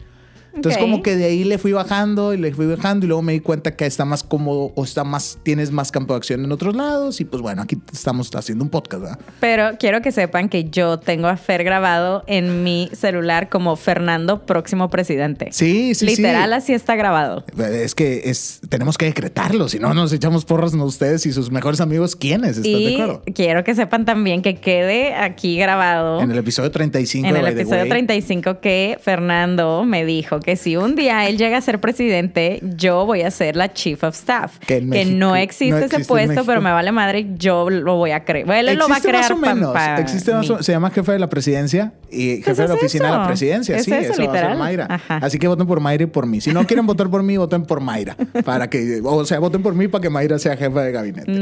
Entonces, 0.59 0.81
como 0.81 1.03
que 1.03 1.17
de 1.17 1.25
ahí 1.25 1.45
le 1.45 1.59
fui 1.59 1.73
bajando 1.73 2.35
y 2.35 2.37
le 2.39 2.53
fui 2.53 2.67
bajando 2.67 3.07
y 3.07 3.09
luego 3.09 3.23
me 3.23 3.33
di 3.33 3.41
cuenta 3.41 3.75
que 3.77 3.87
está 3.87 4.05
más 4.05 4.23
cómodo 4.23 4.73
o 4.75 4.85
está 4.85 5.05
más, 5.05 5.39
tienes 5.43 5.71
más 5.71 5.91
campo 5.91 6.15
de 6.15 6.19
acción 6.19 6.45
en 6.45 6.53
otros 6.53 6.75
lados 6.77 7.21
y 7.21 7.25
pues 7.25 7.43
bueno, 7.43 7.63
aquí 7.63 7.79
estamos 7.93 8.31
haciendo 8.35 8.65
un 8.65 8.71
podcast, 8.71 9.03
¿verdad? 9.03 9.19
Pero 9.41 9.71
quiero 9.79 10.03
que 10.03 10.13
sepan 10.13 10.49
que 10.49 10.65
yo 10.71 10.99
tengo 10.99 11.29
a 11.29 11.37
Fer 11.37 11.65
grabado 11.65 12.25
en 12.27 12.63
mi 12.65 12.91
celular 12.93 13.49
como 13.49 13.77
Fernando 13.77 14.45
próximo 14.45 14.91
presidente. 14.91 15.49
Sí, 15.53 15.95
sí, 15.95 16.07
Literal, 16.07 16.51
sí. 16.51 16.55
así 16.57 16.73
está 16.75 16.97
grabado. 16.97 17.45
Es 17.59 17.95
que 17.95 18.23
es, 18.25 18.61
tenemos 18.69 18.99
que 18.99 19.07
decretarlo, 19.07 19.69
si 19.69 19.79
no 19.79 19.95
nos 19.95 20.13
echamos 20.13 20.45
porras 20.45 20.75
a 20.75 20.85
ustedes 20.85 21.25
y 21.27 21.33
sus 21.33 21.51
mejores 21.51 21.81
amigos, 21.81 22.17
¿quiénes? 22.17 22.59
¿Estás 22.59 22.65
de 22.65 22.71
Y 22.71 22.95
acuerdo? 22.95 23.23
quiero 23.35 23.65
que 23.65 23.75
sepan 23.75 24.05
también 24.05 24.43
que 24.43 24.57
quede 24.57 25.15
aquí 25.15 25.59
grabado 25.59 26.21
En 26.21 26.31
el 26.31 26.39
episodio 26.39 26.71
35 26.71 27.27
en 27.27 27.35
de 27.35 27.41
el 27.41 27.47
episodio 27.47 27.81
Way, 27.83 27.89
35 27.91 28.61
que 28.61 28.99
Fernando 29.01 29.85
me 29.85 30.05
dijo 30.05 30.41
que 30.41 30.48
si 30.57 30.77
un 30.77 30.95
día 30.95 31.29
él 31.29 31.37
llega 31.39 31.59
a 31.59 31.61
ser 31.61 31.81
presidente, 31.81 32.61
yo 32.63 33.05
voy 33.07 33.23
a 33.23 33.31
ser 33.31 33.57
la 33.57 33.73
chief 33.73 34.03
of 34.05 34.15
staff. 34.15 34.59
Que 34.61 34.79
Que, 34.89 35.05
no 35.05 35.37
existe 35.37 35.71
no 35.71 35.77
ese 35.79 35.85
existe 35.87 36.05
puesto, 36.09 36.45
pero 36.45 36.61
me 36.61 36.71
vale 36.73 36.93
madre, 36.93 37.27
yo 37.37 37.69
lo 37.71 37.97
voy 37.97 38.11
a 38.13 38.25
creer. 38.25 38.49
Él 38.51 38.77
lo 38.79 38.89
va 38.89 38.97
a 38.97 39.01
crear 39.01 39.23
más 39.23 39.31
o 39.31 39.37
menos. 39.37 39.73
pa 39.73 39.97
Existe 40.01 40.33
más 40.33 40.49
mí. 40.49 40.57
o- 40.59 40.63
se 40.63 40.73
llama 40.73 40.91
jefe 40.91 41.13
de 41.13 41.19
la 41.19 41.29
presidencia 41.29 41.93
y 42.11 42.37
jefe 42.39 42.43
Pues 42.45 42.57
de 42.59 42.69
la 42.69 42.75
es 42.75 42.81
oficina 42.81 43.05
de 43.13 43.19
la 43.19 43.27
presidencia. 43.27 43.77
Es 43.77 43.85
sí, 43.85 43.93
eso, 43.93 44.01
eso 44.01 44.09
va 44.09 44.13
a 44.13 44.17
ser 44.17 44.27
literal. 44.35 44.59
Mayra. 44.59 44.87
Ajá. 44.89 45.17
Así 45.23 45.39
que 45.39 45.49
voten 45.49 45.67
por 45.67 45.81
Mayra 45.81 46.05
y 46.05 46.07
por 46.07 46.27
mí. 46.27 46.41
Si 46.41 46.53
no 46.53 46.67
quieren 46.67 46.87
votar 46.87 47.09
por 47.11 47.23
mí, 47.23 47.37
voten 47.37 47.65
por 47.65 47.81
Mayra. 47.81 48.17
Para 48.45 48.69
que, 48.71 49.01
o 49.05 49.25
sea, 49.25 49.39
voten 49.39 49.63
por 49.63 49.75
mí 49.75 49.89
para 49.89 50.03
que 50.03 50.11
Mayra 50.11 50.39
sea 50.39 50.57
jefa 50.57 50.83
de 50.83 50.93
gabinete. 50.93 51.33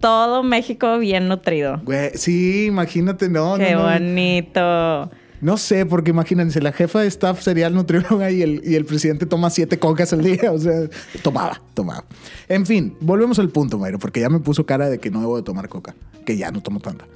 Todo 0.00 0.42
México 0.42 0.98
bien 0.98 1.28
nutrido. 1.28 1.80
Güey, 1.84 2.10
sí, 2.14 2.66
imagínate, 2.66 3.28
no, 3.28 3.56
Qué 3.56 3.72
no, 3.72 3.84
no. 3.86 3.92
bonito. 3.92 5.10
No 5.46 5.56
sé, 5.58 5.86
porque 5.86 6.10
imagínense, 6.10 6.60
la 6.60 6.72
jefa 6.72 7.02
de 7.02 7.06
staff 7.06 7.40
sería 7.40 7.68
el 7.68 7.74
nutrióloga 7.74 8.32
y 8.32 8.42
el, 8.42 8.62
y 8.64 8.74
el 8.74 8.84
presidente 8.84 9.26
toma 9.26 9.48
siete 9.48 9.78
cocas 9.78 10.12
al 10.12 10.24
día. 10.24 10.50
O 10.52 10.58
sea, 10.58 10.88
tomaba, 11.22 11.62
tomaba. 11.72 12.04
En 12.48 12.66
fin, 12.66 12.96
volvemos 13.00 13.38
al 13.38 13.50
punto, 13.50 13.78
Mayro, 13.78 14.00
porque 14.00 14.18
ya 14.18 14.28
me 14.28 14.40
puso 14.40 14.66
cara 14.66 14.88
de 14.90 14.98
que 14.98 15.08
no 15.08 15.20
debo 15.20 15.36
de 15.36 15.44
tomar 15.44 15.68
coca, 15.68 15.94
que 16.24 16.36
ya 16.36 16.50
no 16.50 16.64
tomo 16.64 16.80
tanta. 16.80 17.06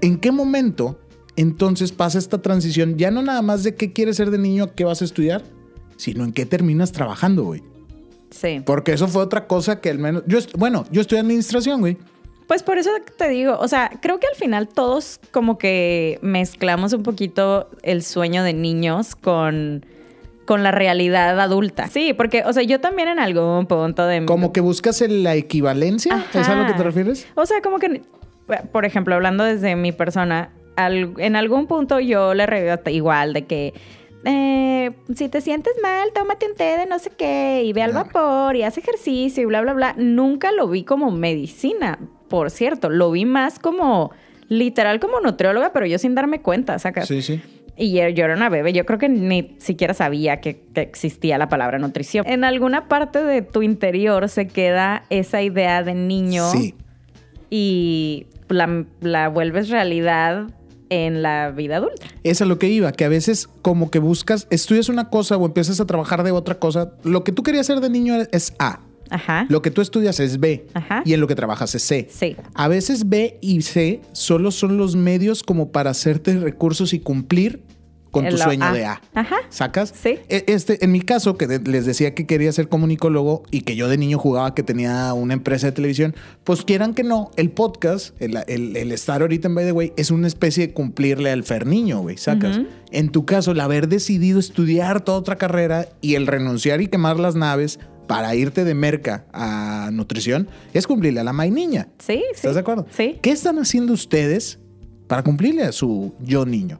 ¿En 0.00 0.18
qué 0.18 0.32
momento 0.32 0.98
entonces 1.36 1.92
pasa 1.92 2.18
esta 2.18 2.42
transición? 2.42 2.98
Ya 2.98 3.12
no 3.12 3.22
nada 3.22 3.40
más 3.40 3.62
de 3.62 3.76
qué 3.76 3.92
quieres 3.92 4.16
ser 4.16 4.32
de 4.32 4.38
niño, 4.38 4.74
qué 4.74 4.82
vas 4.82 5.00
a 5.00 5.04
estudiar, 5.04 5.44
sino 5.96 6.24
en 6.24 6.32
qué 6.32 6.44
terminas 6.44 6.90
trabajando, 6.90 7.44
güey. 7.44 7.62
Sí. 8.30 8.62
Porque 8.66 8.94
eso 8.94 9.06
fue 9.06 9.22
otra 9.22 9.46
cosa 9.46 9.80
que 9.80 9.90
al 9.90 10.00
menos... 10.00 10.24
Yo, 10.26 10.40
bueno, 10.58 10.86
yo 10.90 11.00
estudié 11.00 11.20
administración, 11.20 11.78
güey. 11.78 11.98
Pues 12.52 12.62
por 12.62 12.76
eso 12.76 12.90
te 13.16 13.30
digo, 13.30 13.56
o 13.58 13.66
sea, 13.66 13.90
creo 14.02 14.20
que 14.20 14.26
al 14.26 14.34
final 14.34 14.68
todos 14.68 15.18
como 15.30 15.56
que 15.56 16.18
mezclamos 16.20 16.92
un 16.92 17.02
poquito 17.02 17.70
el 17.82 18.02
sueño 18.02 18.42
de 18.44 18.52
niños 18.52 19.14
con 19.16 19.86
con 20.44 20.62
la 20.62 20.70
realidad 20.70 21.40
adulta. 21.40 21.88
Sí, 21.88 22.12
porque, 22.12 22.42
o 22.44 22.52
sea, 22.52 22.62
yo 22.62 22.78
también 22.78 23.08
en 23.08 23.18
algún 23.18 23.64
punto 23.64 24.04
de... 24.04 24.26
Como 24.26 24.52
que 24.52 24.60
buscas 24.60 25.00
la 25.08 25.34
equivalencia. 25.34 26.26
¿Es 26.34 26.46
a 26.50 26.54
lo 26.54 26.66
que 26.66 26.72
te 26.72 26.74
Ajá. 26.74 26.82
refieres? 26.82 27.26
O 27.36 27.46
sea, 27.46 27.62
como 27.62 27.78
que, 27.78 28.02
por 28.70 28.84
ejemplo, 28.84 29.14
hablando 29.14 29.44
desde 29.44 29.74
mi 29.74 29.92
persona, 29.92 30.50
al- 30.76 31.14
en 31.16 31.36
algún 31.36 31.66
punto 31.66 32.00
yo 32.00 32.34
le 32.34 32.70
hasta 32.70 32.90
igual 32.90 33.32
de 33.32 33.46
que 33.46 33.72
eh, 34.26 34.90
si 35.14 35.28
te 35.30 35.40
sientes 35.40 35.72
mal, 35.82 36.10
tómate 36.12 36.46
un 36.50 36.54
té 36.54 36.76
de 36.76 36.84
no 36.86 36.98
sé 36.98 37.10
qué 37.16 37.62
y 37.64 37.72
ve 37.72 37.82
al 37.82 37.92
vapor 37.94 38.54
y 38.56 38.62
haz 38.62 38.76
ejercicio 38.76 39.42
y 39.42 39.46
bla, 39.46 39.62
bla, 39.62 39.72
bla. 39.72 39.94
Nunca 39.96 40.52
lo 40.52 40.68
vi 40.68 40.84
como 40.84 41.10
medicina, 41.10 41.98
por 42.32 42.50
cierto. 42.50 42.90
Lo 42.90 43.10
vi 43.12 43.24
más 43.24 43.58
como 43.60 44.10
literal 44.48 44.98
como 45.00 45.20
nutrióloga, 45.20 45.72
pero 45.72 45.86
yo 45.86 45.98
sin 45.98 46.14
darme 46.16 46.40
cuenta, 46.42 46.78
¿sacas? 46.80 47.06
Sí, 47.06 47.22
sí. 47.22 47.40
Y 47.76 47.92
yo, 47.92 48.08
yo 48.08 48.24
era 48.24 48.34
una 48.34 48.48
bebé, 48.48 48.72
yo 48.72 48.84
creo 48.84 48.98
que 48.98 49.08
ni 49.08 49.54
siquiera 49.58 49.94
sabía 49.94 50.40
que, 50.40 50.60
que 50.74 50.80
existía 50.82 51.38
la 51.38 51.48
palabra 51.48 51.78
nutrición. 51.78 52.26
En 52.28 52.44
alguna 52.44 52.88
parte 52.88 53.22
de 53.22 53.40
tu 53.42 53.62
interior 53.62 54.28
se 54.28 54.46
queda 54.48 55.04
esa 55.10 55.40
idea 55.42 55.82
de 55.82 55.94
niño 55.94 56.50
Sí. 56.50 56.74
y 57.50 58.26
la, 58.48 58.84
la 59.00 59.28
vuelves 59.28 59.70
realidad 59.70 60.48
en 60.90 61.22
la 61.22 61.50
vida 61.50 61.76
adulta. 61.76 62.06
Es 62.22 62.42
a 62.42 62.44
lo 62.44 62.58
que 62.58 62.68
iba, 62.68 62.92
que 62.92 63.06
a 63.06 63.08
veces 63.08 63.48
como 63.62 63.90
que 63.90 63.98
buscas, 63.98 64.46
estudias 64.50 64.90
una 64.90 65.08
cosa 65.08 65.38
o 65.38 65.46
empiezas 65.46 65.80
a 65.80 65.86
trabajar 65.86 66.22
de 66.24 66.30
otra 66.32 66.56
cosa. 66.58 66.92
Lo 67.04 67.24
que 67.24 67.32
tú 67.32 67.42
querías 67.42 67.64
ser 67.66 67.80
de 67.80 67.88
niño 67.88 68.14
es 68.32 68.54
A. 68.58 68.80
Ajá. 69.12 69.46
Lo 69.48 69.62
que 69.62 69.70
tú 69.70 69.80
estudias 69.80 70.18
es 70.20 70.40
B. 70.40 70.66
Ajá. 70.74 71.02
Y 71.04 71.12
en 71.12 71.20
lo 71.20 71.26
que 71.26 71.34
trabajas 71.34 71.74
es 71.74 71.82
C. 71.82 72.08
Sí. 72.10 72.36
A 72.54 72.68
veces 72.68 73.08
B 73.08 73.38
y 73.40 73.62
C 73.62 74.00
solo 74.12 74.50
son 74.50 74.76
los 74.76 74.96
medios 74.96 75.42
como 75.42 75.70
para 75.70 75.90
hacerte 75.90 76.38
recursos 76.38 76.92
y 76.92 77.00
cumplir 77.00 77.62
con 78.12 78.28
tu 78.28 78.38
sueño 78.38 78.64
ah, 78.66 78.72
de 78.72 78.84
A. 78.84 79.00
ajá. 79.14 79.36
¿Sacas? 79.50 79.92
Sí. 80.00 80.20
E- 80.28 80.44
Este, 80.46 80.84
en 80.84 80.92
mi 80.92 81.00
caso, 81.00 81.36
que 81.36 81.48
de- 81.48 81.58
les 81.58 81.84
decía 81.86 82.14
que 82.14 82.26
quería 82.26 82.52
ser 82.52 82.68
comunicólogo 82.68 83.42
y 83.50 83.62
que 83.62 83.74
yo 83.74 83.88
de 83.88 83.96
niño 83.98 84.18
jugaba 84.18 84.54
que 84.54 84.62
tenía 84.62 85.12
una 85.14 85.32
empresa 85.34 85.66
de 85.66 85.72
televisión, 85.72 86.14
pues 86.44 86.62
quieran 86.62 86.94
que 86.94 87.02
no, 87.02 87.30
el 87.36 87.50
podcast, 87.50 88.14
el, 88.22 88.36
el- 88.46 88.76
el 88.76 88.92
estar 88.92 89.22
ahorita 89.22 89.48
en 89.48 89.54
By 89.56 89.64
the 89.64 89.72
Way, 89.72 89.92
es 89.96 90.10
una 90.12 90.28
especie 90.28 90.68
de 90.68 90.72
cumplirle 90.72 91.30
al 91.32 91.42
Ferniño, 91.42 92.00
güey, 92.02 92.16
¿sacas? 92.18 92.58
Ujú. 92.58 92.68
En 92.92 93.08
tu 93.08 93.24
caso, 93.24 93.50
el 93.52 93.60
haber 93.60 93.88
decidido 93.88 94.38
estudiar 94.38 95.00
toda 95.00 95.18
otra 95.18 95.36
carrera 95.36 95.88
y 96.02 96.14
el 96.14 96.26
renunciar 96.28 96.80
y 96.82 96.86
quemar 96.88 97.18
las 97.18 97.34
naves 97.34 97.80
para 98.06 98.34
irte 98.34 98.64
de 98.64 98.74
merca 98.74 99.24
a 99.32 99.88
nutrición, 99.92 100.48
es 100.74 100.86
cumplirle 100.86 101.20
a 101.20 101.24
la 101.24 101.32
May 101.32 101.50
Niña. 101.50 101.88
Sí, 101.98 102.16
sí. 102.16 102.22
¿Estás 102.34 102.54
de 102.54 102.60
acuerdo? 102.60 102.86
Sí. 102.90 103.18
¿Qué 103.22 103.30
están 103.30 103.58
haciendo 103.58 103.94
ustedes 103.94 104.58
para 105.06 105.22
cumplirle 105.22 105.62
a 105.62 105.72
su 105.72 106.12
yo 106.20 106.44
niño? 106.44 106.78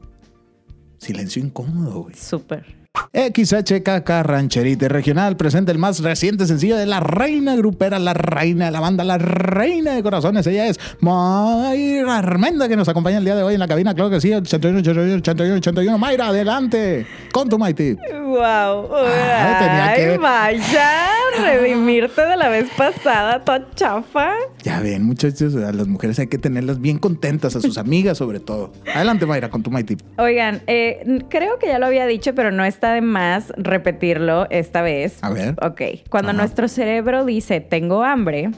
Silencio 1.02 1.42
incómodo, 1.42 2.02
güey. 2.02 2.14
Súper. 2.14 2.64
XHKK 3.12 4.08
Rancherita 4.22 4.86
Regional 4.86 5.36
presenta 5.36 5.72
el 5.72 5.78
más 5.78 5.98
reciente 5.98 6.46
sencillo 6.46 6.76
de 6.76 6.86
la 6.86 7.00
reina 7.00 7.56
grupera, 7.56 7.98
la 7.98 8.14
reina 8.14 8.66
de 8.66 8.70
la 8.70 8.78
banda, 8.78 9.02
la 9.02 9.18
reina 9.18 9.96
de 9.96 10.02
corazones. 10.04 10.46
Ella 10.46 10.68
es 10.68 10.78
Mayra 11.00 12.18
Armenda, 12.18 12.68
que 12.68 12.76
nos 12.76 12.88
acompaña 12.88 13.18
el 13.18 13.24
día 13.24 13.34
de 13.34 13.42
hoy 13.42 13.54
en 13.54 13.60
la 13.60 13.66
cabina. 13.66 13.94
Claro 13.94 14.10
que 14.10 14.20
sí, 14.20 14.32
81, 14.32 14.78
81, 14.78 15.16
81, 15.16 15.56
81. 15.56 15.98
Mayra, 15.98 16.28
adelante 16.28 17.04
con 17.32 17.48
tu 17.48 17.58
Mighty. 17.58 17.94
Wow. 17.94 18.88
Ah, 18.94 19.56
tenía 19.58 19.90
Ay, 19.90 20.18
vaya, 20.18 21.08
redimirte 21.40 22.24
de 22.26 22.36
la 22.36 22.48
vez 22.48 22.68
pasada, 22.76 23.42
toda 23.44 23.68
chafa. 23.74 24.34
Ya 24.62 24.80
ven, 24.80 25.04
muchachos, 25.04 25.54
a 25.56 25.72
las 25.72 25.86
mujeres 25.88 26.18
hay 26.18 26.28
que 26.28 26.38
tenerlas 26.38 26.80
bien 26.80 26.98
contentas, 26.98 27.56
a 27.56 27.60
sus 27.60 27.78
amigas 27.78 28.18
sobre 28.18 28.40
todo. 28.40 28.72
Adelante, 28.94 29.26
Mayra, 29.26 29.50
con 29.50 29.62
tu 29.62 29.70
Mighty. 29.70 29.96
Oigan, 30.18 30.62
eh, 30.66 31.20
creo 31.28 31.58
que 31.58 31.66
ya 31.68 31.78
lo 31.78 31.86
había 31.86 32.06
dicho, 32.06 32.34
pero 32.34 32.52
no 32.52 32.64
está 32.64 32.92
de 32.92 33.00
más 33.00 33.52
repetirlo 33.56 34.46
esta 34.50 34.82
vez. 34.82 35.18
A 35.22 35.30
ver. 35.30 35.56
Ok. 35.62 35.80
Cuando 36.10 36.30
Ajá. 36.30 36.38
nuestro 36.38 36.68
cerebro 36.68 37.24
dice 37.24 37.60
tengo 37.60 38.04
hambre, 38.04 38.50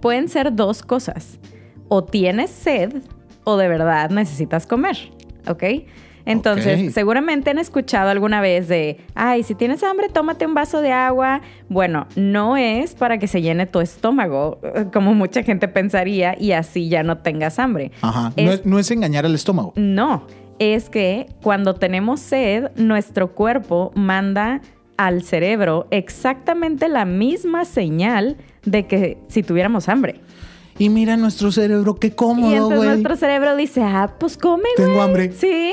pueden 0.00 0.28
ser 0.28 0.54
dos 0.54 0.82
cosas. 0.82 1.38
O 1.88 2.04
tienes 2.04 2.50
sed 2.50 2.92
o 3.44 3.56
de 3.56 3.68
verdad 3.68 4.10
necesitas 4.10 4.66
comer. 4.66 4.96
¿Ok? 5.48 5.62
Entonces, 6.26 6.92
seguramente 6.92 7.50
han 7.50 7.58
escuchado 7.58 8.10
alguna 8.10 8.40
vez 8.40 8.68
de, 8.68 8.98
ay, 9.14 9.42
si 9.44 9.54
tienes 9.54 9.82
hambre, 9.84 10.08
tómate 10.08 10.44
un 10.44 10.54
vaso 10.54 10.80
de 10.82 10.92
agua. 10.92 11.40
Bueno, 11.68 12.06
no 12.16 12.56
es 12.56 12.94
para 12.94 13.18
que 13.18 13.28
se 13.28 13.40
llene 13.40 13.66
tu 13.66 13.80
estómago, 13.80 14.58
eh, 14.62 14.86
como 14.92 15.14
mucha 15.14 15.42
gente 15.44 15.68
pensaría, 15.68 16.36
y 16.38 16.52
así 16.52 16.88
ya 16.88 17.02
no 17.04 17.18
tengas 17.18 17.58
hambre. 17.58 17.92
Ajá. 18.02 18.32
No, 18.36 18.42
Es- 18.52 18.60
es, 18.60 18.66
no 18.66 18.78
es 18.78 18.90
engañar 18.90 19.24
al 19.24 19.34
estómago. 19.34 19.72
no, 19.76 20.26
es 20.58 20.90
que 20.90 21.26
cuando 21.42 21.74
tenemos 21.74 22.18
sed, 22.20 22.70
nuestro 22.76 23.32
cuerpo 23.34 23.92
manda 23.94 24.62
al 24.96 25.22
cerebro 25.22 25.86
exactamente 25.90 26.88
la 26.88 27.04
misma 27.04 27.64
señal 27.66 28.36
de 28.64 28.86
que 28.86 29.18
si 29.28 29.42
tuviéramos 29.42 29.88
hambre. 29.90 30.20
Y 30.78 30.88
mira 30.88 31.16
nuestro 31.16 31.52
cerebro, 31.52 31.94
qué 31.96 32.08
y 32.08 32.10
cómodo, 32.10 32.50
entonces 32.52 32.76
güey. 32.78 32.88
nuestro 32.88 33.16
cerebro 33.16 33.54
dice, 33.56 33.82
ah, 33.82 34.14
pues 34.18 34.36
come, 34.36 34.64
Tengo 34.76 34.92
güey". 34.94 35.00
hambre. 35.02 35.32
Sí. 35.32 35.72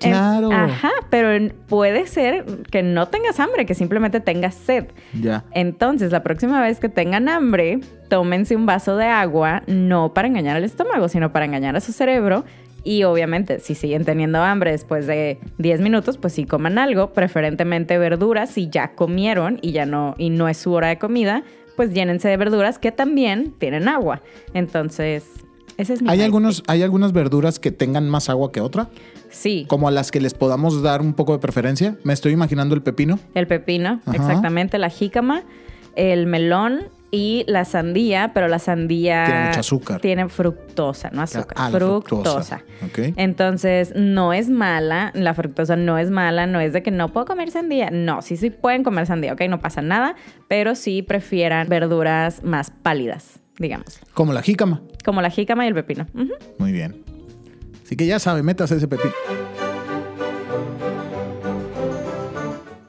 Claro. 0.00 0.52
ajá, 0.52 0.90
pero 1.10 1.52
puede 1.66 2.06
ser 2.06 2.44
que 2.70 2.82
no 2.82 3.08
tengas 3.08 3.40
hambre, 3.40 3.66
que 3.66 3.74
simplemente 3.74 4.20
tengas 4.20 4.54
sed. 4.54 4.86
Ya. 5.20 5.44
Entonces, 5.52 6.12
la 6.12 6.22
próxima 6.22 6.60
vez 6.62 6.80
que 6.80 6.88
tengan 6.88 7.28
hambre, 7.28 7.80
tómense 8.08 8.56
un 8.56 8.66
vaso 8.66 8.96
de 8.96 9.06
agua, 9.06 9.62
no 9.66 10.14
para 10.14 10.28
engañar 10.28 10.56
al 10.56 10.64
estómago, 10.64 11.08
sino 11.08 11.32
para 11.32 11.44
engañar 11.44 11.76
a 11.76 11.80
su 11.80 11.92
cerebro. 11.92 12.44
Y 12.84 13.02
obviamente, 13.04 13.58
si 13.60 13.74
siguen 13.74 14.04
teniendo 14.04 14.42
hambre 14.42 14.70
después 14.70 15.06
de 15.06 15.38
10 15.58 15.80
minutos, 15.80 16.16
pues 16.16 16.32
sí 16.32 16.44
coman 16.44 16.78
algo, 16.78 17.12
preferentemente 17.12 17.98
verduras, 17.98 18.50
si 18.50 18.68
ya 18.68 18.92
comieron 18.94 19.58
y 19.60 19.72
ya 19.72 19.84
no, 19.84 20.14
y 20.16 20.30
no 20.30 20.48
es 20.48 20.56
su 20.58 20.72
hora 20.72 20.88
de 20.88 20.98
comida, 20.98 21.42
pues 21.76 21.92
llénense 21.92 22.28
de 22.28 22.36
verduras 22.36 22.78
que 22.78 22.92
también 22.92 23.52
tienen 23.58 23.88
agua. 23.88 24.22
Entonces, 24.54 25.24
ese 25.78 25.94
es 25.94 26.02
mi 26.02 26.10
¿Hay, 26.10 26.20
algunos, 26.20 26.62
¿Hay 26.66 26.82
algunas 26.82 27.12
verduras 27.12 27.58
que 27.58 27.70
tengan 27.70 28.08
más 28.10 28.28
agua 28.28 28.52
que 28.52 28.60
otra? 28.60 28.88
Sí. 29.30 29.64
Como 29.68 29.88
a 29.88 29.90
las 29.90 30.10
que 30.10 30.20
les 30.20 30.34
podamos 30.34 30.82
dar 30.82 31.00
un 31.00 31.14
poco 31.14 31.32
de 31.32 31.38
preferencia. 31.38 31.96
Me 32.04 32.12
estoy 32.12 32.32
imaginando 32.32 32.74
el 32.74 32.82
pepino. 32.82 33.18
El 33.34 33.46
pepino, 33.46 34.00
Ajá. 34.04 34.16
exactamente, 34.16 34.76
la 34.78 34.90
jícama, 34.90 35.44
el 35.96 36.26
melón 36.26 36.88
y 37.10 37.44
la 37.46 37.64
sandía, 37.64 38.32
pero 38.34 38.48
la 38.48 38.58
sandía 38.58 39.24
Tiene 39.24 39.46
mucho 39.46 39.60
azúcar. 39.60 40.00
Tiene 40.00 40.28
fructosa, 40.28 41.08
no 41.10 41.22
azúcar, 41.22 41.56
Ah, 41.56 41.70
fructosa. 41.70 42.62
Entonces, 43.16 43.92
no 43.96 44.32
es 44.32 44.50
mala, 44.50 45.10
la 45.14 45.32
fructosa 45.32 45.76
no 45.76 45.96
es 45.96 46.10
mala, 46.10 46.46
no 46.46 46.60
es 46.60 46.72
de 46.72 46.82
que 46.82 46.90
no 46.90 47.08
puedo 47.12 47.24
comer 47.26 47.50
sandía. 47.50 47.90
No, 47.90 48.20
sí, 48.20 48.36
sí 48.36 48.50
pueden 48.50 48.82
comer 48.84 49.06
sandía, 49.06 49.32
ok, 49.32 49.42
no 49.48 49.60
pasa 49.60 49.80
nada, 49.80 50.16
pero 50.48 50.74
sí 50.74 51.02
prefieran 51.02 51.68
verduras 51.68 52.42
más 52.42 52.70
pálidas, 52.70 53.40
digamos, 53.58 54.00
Como 54.14 54.32
la 54.32 54.42
jícama. 54.42 54.82
como 55.04 55.20
la 55.22 55.30
jícama 55.30 55.64
y 55.64 55.68
el 55.68 55.74
pepino. 55.74 56.06
Muy 56.58 56.72
bien. 56.72 57.02
Así 57.84 57.96
que 57.96 58.06
ya 58.06 58.18
sabe, 58.18 58.42
metas 58.42 58.70
ese 58.70 58.86
pepino. 58.88 59.12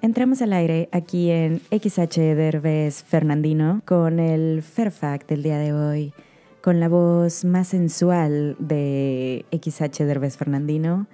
Entramos 0.02 0.42
al 0.42 0.54
aire 0.54 0.90
aquí 0.92 1.30
en 1.30 1.62
XH 1.72 2.20
Derbez 2.36 3.04
Fernandino 3.04 3.82
con 3.86 4.20
el 4.20 4.64
Fairfact 4.64 5.30
del 5.30 5.44
día 5.44 5.58
de 5.58 5.74
hoy, 5.74 6.14
con 6.62 6.80
la 6.80 6.88
voz 6.88 7.46
más 7.46 7.68
sensual 7.70 8.56
de 8.60 9.46
XH 9.52 10.06
Derbez 10.06 10.38
Fernandino 10.38 11.08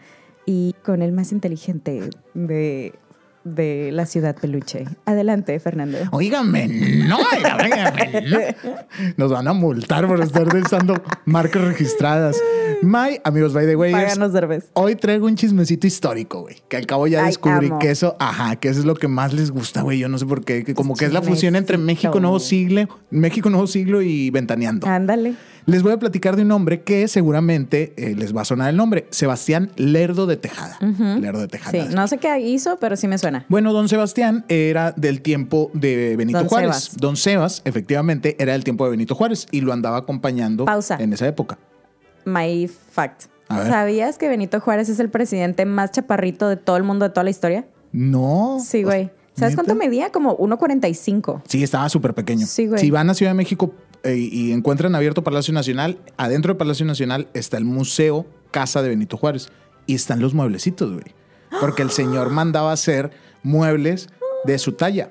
y 0.46 0.76
con 0.84 1.02
el 1.02 1.12
más 1.12 1.32
inteligente 1.32 2.10
de, 2.36 2.94
de 3.45 3.91
la 3.93 4.05
ciudad 4.05 4.36
peluche. 4.36 4.86
Adelante, 5.05 5.58
Fernando. 5.60 5.99
Óigame, 6.12 6.67
no, 6.67 7.17
oiga, 7.17 7.58
óigame, 7.63 8.25
no. 8.27 8.39
Nos 9.17 9.31
van 9.31 9.47
a 9.47 9.53
multar 9.53 10.08
por 10.08 10.19
estar 10.19 10.47
usando 10.53 10.95
marcas 11.25 11.63
registradas. 11.63 12.41
My, 12.81 13.19
amigos, 13.23 13.53
by 13.53 13.65
the 13.67 13.75
way, 13.75 13.91
Páganos 13.93 14.34
Derbez. 14.34 14.69
Hoy 14.73 14.95
traigo 14.95 15.27
un 15.27 15.36
chismecito 15.36 15.88
histórico, 15.88 16.41
güey. 16.41 16.58
Que 16.67 16.77
al 16.77 16.88
cabo 16.88 17.08
ya 17.08 17.21
Ay, 17.21 17.27
descubrí 17.27 17.67
amo. 17.67 17.79
que 17.79 17.91
eso, 17.91 18.17
ajá, 18.19 18.55
que 18.58 18.67
eso 18.67 18.79
es 18.79 18.86
lo 18.86 18.95
que 18.95 19.08
más 19.08 19.31
les 19.31 19.51
gusta, 19.51 19.84
güey. 19.84 19.99
Yo 19.99 20.10
no 20.10 20.17
sé 20.17 20.25
por 20.25 20.43
qué. 20.43 20.63
que 20.63 20.73
como 20.73 20.95
que 20.95 21.05
es 21.05 21.13
la 21.13 21.21
fusión 21.21 21.55
entre. 21.55 21.77
México 21.77 22.19
Nuevo 22.19 22.39
Siglo, 22.39 22.88
México 23.12 23.49
Nuevo 23.49 23.67
Siglo 23.67 24.01
y 24.01 24.31
Ventaneando. 24.31 24.88
Ándale. 24.88 25.36
Les 25.67 25.82
voy 25.82 25.93
a 25.93 25.97
platicar 25.97 26.36
de 26.36 26.43
un 26.43 26.51
hombre 26.51 26.84
que 26.84 27.08
seguramente 27.08 27.93
eh, 27.97 28.15
les 28.15 28.36
va 28.36 28.41
a 28.41 28.45
sonar 28.45 28.69
el 28.69 28.78
nombre. 28.78 29.08
Sebastián 29.10 29.71
Lerdo 29.78 30.28
de 30.28 30.38
Tejada. 30.38 30.78
Lerdo 30.80 31.41
de 31.41 31.47
Tejada. 31.47 31.71
Sí, 31.71 31.95
no 31.95 32.08
sé 32.08 32.19
qué 32.19 32.39
hizo, 32.39 32.78
pero 32.78 32.95
sí 32.95 33.08
me 33.08 33.17
suena. 33.17 33.45
Bueno, 33.49 33.73
don 33.73 33.89
Sebastián 33.89 34.45
era 34.47 34.91
del 34.91 35.21
tiempo 35.21 35.71
de 35.73 36.15
Benito 36.17 36.38
Don 36.39 36.47
Juárez. 36.47 36.75
Sebas. 36.75 36.97
Don 36.97 37.17
Sebas, 37.17 37.62
efectivamente, 37.65 38.36
era 38.38 38.54
del 38.54 38.63
tiempo 38.63 38.86
de 38.86 38.91
Benito 38.91 39.15
Juárez 39.15 39.47
y 39.49 39.62
lo 39.62 39.73
andaba 39.73 39.97
acompañando 39.97 40.65
Pausa. 40.65 40.97
en 40.99 41.13
esa 41.13 41.28
época. 41.28 41.58
My 42.25 42.67
fact. 42.67 43.23
¿Sabías 43.47 44.17
que 44.17 44.28
Benito 44.28 44.60
Juárez 44.60 44.89
es 44.89 44.99
el 44.99 45.10
presidente 45.10 45.65
más 45.65 45.91
chaparrito 45.91 46.47
de 46.47 46.58
todo 46.58 46.78
el 46.78 46.84
mundo, 46.84 47.06
de 47.06 47.10
toda 47.10 47.23
la 47.23 47.30
historia? 47.30 47.65
No. 47.91 48.58
Sí, 48.63 48.84
güey. 48.84 49.12
¿Sabes 49.34 49.56
cuánto 49.56 49.75
medía? 49.75 50.12
Como 50.12 50.38
1.45. 50.38 51.41
Sí, 51.47 51.62
estaba 51.63 51.89
súper 51.89 52.13
pequeño. 52.13 52.45
Sí, 52.45 52.67
güey. 52.67 52.80
Si 52.80 52.89
van 52.89 53.10
a 53.10 53.13
Ciudad 53.13 53.32
de 53.32 53.36
México 53.36 53.73
y 54.13 54.52
encuentran 54.52 54.94
abierto 54.96 55.24
Palacio 55.24 55.54
Nacional, 55.54 55.98
adentro 56.18 56.54
de 56.54 56.58
Palacio 56.60 56.86
Nacional 56.86 57.28
está 57.34 57.58
el 57.58 57.65
Museo 57.65 58.26
Casa 58.52 58.82
de 58.82 58.89
Benito 58.89 59.18
Juárez 59.18 59.50
y 59.88 59.96
están 59.96 60.20
los 60.20 60.34
mueblecitos, 60.34 60.91
güey. 60.91 61.06
Porque 61.60 61.82
el 61.82 61.89
señor 61.91 62.30
mandaba 62.32 62.72
hacer 62.72 63.12
muebles 63.44 64.10
de 64.46 64.58
su 64.60 64.74
talla. 64.74 65.10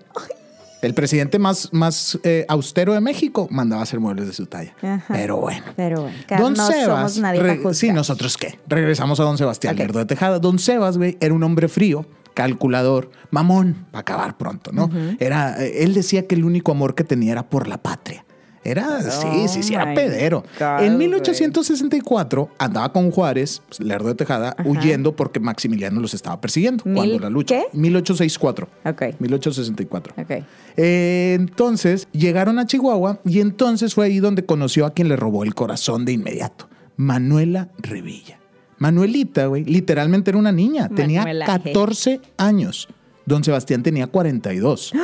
El 0.82 0.92
presidente 0.92 1.38
más, 1.38 1.70
más 1.72 2.18
eh, 2.24 2.44
austero 2.48 2.92
de 2.92 3.00
México 3.00 3.48
mandaba 3.50 3.82
hacer 3.82 4.00
muebles 4.00 4.26
de 4.26 4.34
su 4.34 4.44
talla. 4.46 4.74
Ajá. 4.82 5.14
Pero 5.14 5.38
bueno. 5.38 5.64
Pero 5.76 6.02
bueno, 6.02 6.16
ca- 6.26 6.38
Don 6.38 6.52
no 6.52 6.66
Sebas, 6.66 7.12
somos 7.14 7.18
nadie 7.18 7.60
sí, 7.72 7.90
nosotros 7.90 8.36
qué. 8.36 8.58
Regresamos 8.66 9.18
a 9.20 9.22
Don 9.24 9.38
Sebastián 9.38 9.74
Ok. 9.74 9.78
Lerdo 9.78 9.98
de 10.00 10.04
Tejada. 10.06 10.38
Don 10.40 10.58
Sebas, 10.58 10.98
güey, 10.98 11.16
era 11.20 11.32
un 11.32 11.42
hombre 11.42 11.68
frío, 11.68 12.04
calculador, 12.34 13.10
mamón, 13.30 13.86
para 13.92 14.00
acabar 14.00 14.36
pronto, 14.36 14.72
¿no? 14.72 14.90
Era, 15.20 15.62
eh, 15.64 15.84
él 15.84 15.94
decía 15.94 16.26
que 16.26 16.34
el 16.34 16.44
único 16.44 16.72
amor 16.72 16.94
que 16.94 17.04
tenía 17.04 17.32
era 17.32 17.48
por 17.48 17.66
la 17.66 17.78
patria. 17.78 18.23
Era, 18.64 19.02
sí, 19.02 19.46
sí, 19.48 19.62
sí, 19.62 19.74
era 19.74 19.84
my 19.86 19.94
pedero. 19.94 20.42
God, 20.58 20.80
en 20.84 20.94
güey. 20.94 21.08
1864 21.08 22.48
andaba 22.58 22.92
con 22.92 23.10
Juárez, 23.10 23.60
Lerdo 23.78 24.08
de 24.08 24.14
Tejada, 24.14 24.56
huyendo 24.64 25.14
porque 25.14 25.38
Maximiliano 25.38 26.00
los 26.00 26.14
estaba 26.14 26.40
persiguiendo 26.40 26.82
¿Mil 26.86 26.94
cuando 26.94 27.18
la 27.20 27.30
lucha. 27.30 27.56
qué? 27.56 27.64
1864. 27.78 28.68
Ok. 28.86 29.20
1864. 29.20 30.14
Ok. 30.16 30.30
Eh, 30.76 31.36
entonces 31.38 32.08
llegaron 32.12 32.58
a 32.58 32.66
Chihuahua 32.66 33.20
y 33.24 33.40
entonces 33.40 33.94
fue 33.94 34.06
ahí 34.06 34.18
donde 34.18 34.44
conoció 34.46 34.86
a 34.86 34.92
quien 34.94 35.08
le 35.08 35.16
robó 35.16 35.44
el 35.44 35.54
corazón 35.54 36.04
de 36.04 36.12
inmediato, 36.12 36.68
Manuela 36.96 37.68
Revilla. 37.78 38.38
Manuelita, 38.78 39.46
güey, 39.46 39.64
literalmente 39.64 40.30
era 40.30 40.38
una 40.38 40.52
niña, 40.52 40.88
tenía 40.88 41.20
Manuela, 41.20 41.46
14 41.46 42.20
años. 42.38 42.88
Don 43.26 43.42
Sebastián 43.44 43.82
tenía 43.82 44.06
42. 44.06 44.92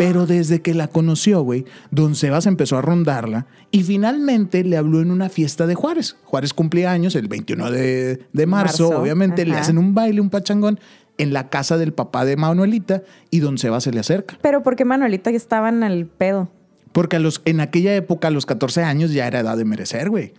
Pero 0.00 0.24
desde 0.24 0.62
que 0.62 0.72
la 0.72 0.88
conoció, 0.88 1.42
güey, 1.42 1.66
don 1.90 2.14
Sebas 2.14 2.46
empezó 2.46 2.78
a 2.78 2.80
rondarla 2.80 3.44
y 3.70 3.82
finalmente 3.82 4.64
le 4.64 4.78
habló 4.78 5.02
en 5.02 5.10
una 5.10 5.28
fiesta 5.28 5.66
de 5.66 5.74
Juárez. 5.74 6.16
Juárez 6.24 6.54
cumplía 6.54 6.90
años 6.90 7.14
el 7.16 7.28
21 7.28 7.70
de, 7.70 8.26
de 8.32 8.46
marzo, 8.46 8.84
Marzo, 8.88 9.02
obviamente 9.02 9.44
le 9.44 9.56
hacen 9.56 9.76
un 9.76 9.94
baile, 9.94 10.22
un 10.22 10.30
pachangón 10.30 10.80
en 11.18 11.34
la 11.34 11.50
casa 11.50 11.76
del 11.76 11.92
papá 11.92 12.24
de 12.24 12.38
Manuelita 12.38 13.02
y 13.28 13.40
don 13.40 13.58
Sebas 13.58 13.84
se 13.84 13.92
le 13.92 14.00
acerca. 14.00 14.38
Pero 14.40 14.62
porque 14.62 14.86
Manuelita 14.86 15.30
ya 15.32 15.36
estaba 15.36 15.68
en 15.68 15.82
el 15.82 16.06
pedo 16.06 16.48
Porque 16.92 17.16
a 17.16 17.18
los, 17.18 17.42
en 17.44 17.60
aquella 17.60 17.94
época, 17.94 18.28
a 18.28 18.30
los 18.30 18.46
14 18.46 18.82
años, 18.82 19.12
ya 19.12 19.26
era 19.26 19.40
edad 19.40 19.58
de 19.58 19.66
merecer, 19.66 20.08
güey. 20.08 20.32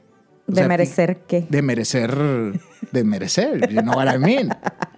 O 0.48 0.54
de 0.54 0.56
sea, 0.56 0.68
merecer 0.68 1.20
qué. 1.28 1.46
De 1.48 1.62
merecer, 1.62 2.18
de 2.92 3.04
merecer, 3.04 3.70
you 3.70 3.82
know 3.82 3.96
what 3.96 4.12
I 4.12 4.18
mean. 4.18 4.50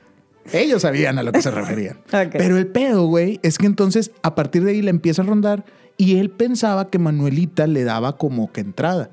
Ellos 0.51 0.81
sabían 0.81 1.17
a 1.19 1.23
lo 1.23 1.31
que 1.31 1.41
se 1.41 1.51
referían. 1.51 1.99
Ok. 2.13 2.35
Pero 2.37 2.57
el 2.57 2.67
pedo, 2.67 3.05
güey, 3.05 3.39
es 3.43 3.57
que 3.57 3.65
entonces 3.65 4.11
a 4.21 4.35
partir 4.35 4.63
de 4.63 4.71
ahí 4.71 4.81
le 4.81 4.89
empieza 4.89 5.21
a 5.21 5.25
rondar 5.25 5.65
y 5.97 6.17
él 6.17 6.29
pensaba 6.29 6.89
que 6.89 6.99
Manuelita 6.99 7.67
le 7.67 7.83
daba 7.83 8.17
como 8.17 8.51
que 8.51 8.61
entrada. 8.61 9.09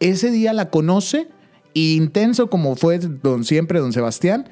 Ese 0.00 0.30
día 0.30 0.52
la 0.52 0.70
conoce 0.70 1.28
y 1.74 1.96
intenso 1.96 2.50
como 2.50 2.76
fue 2.76 2.98
don 2.98 3.44
siempre, 3.44 3.80
don 3.80 3.92
Sebastián, 3.92 4.48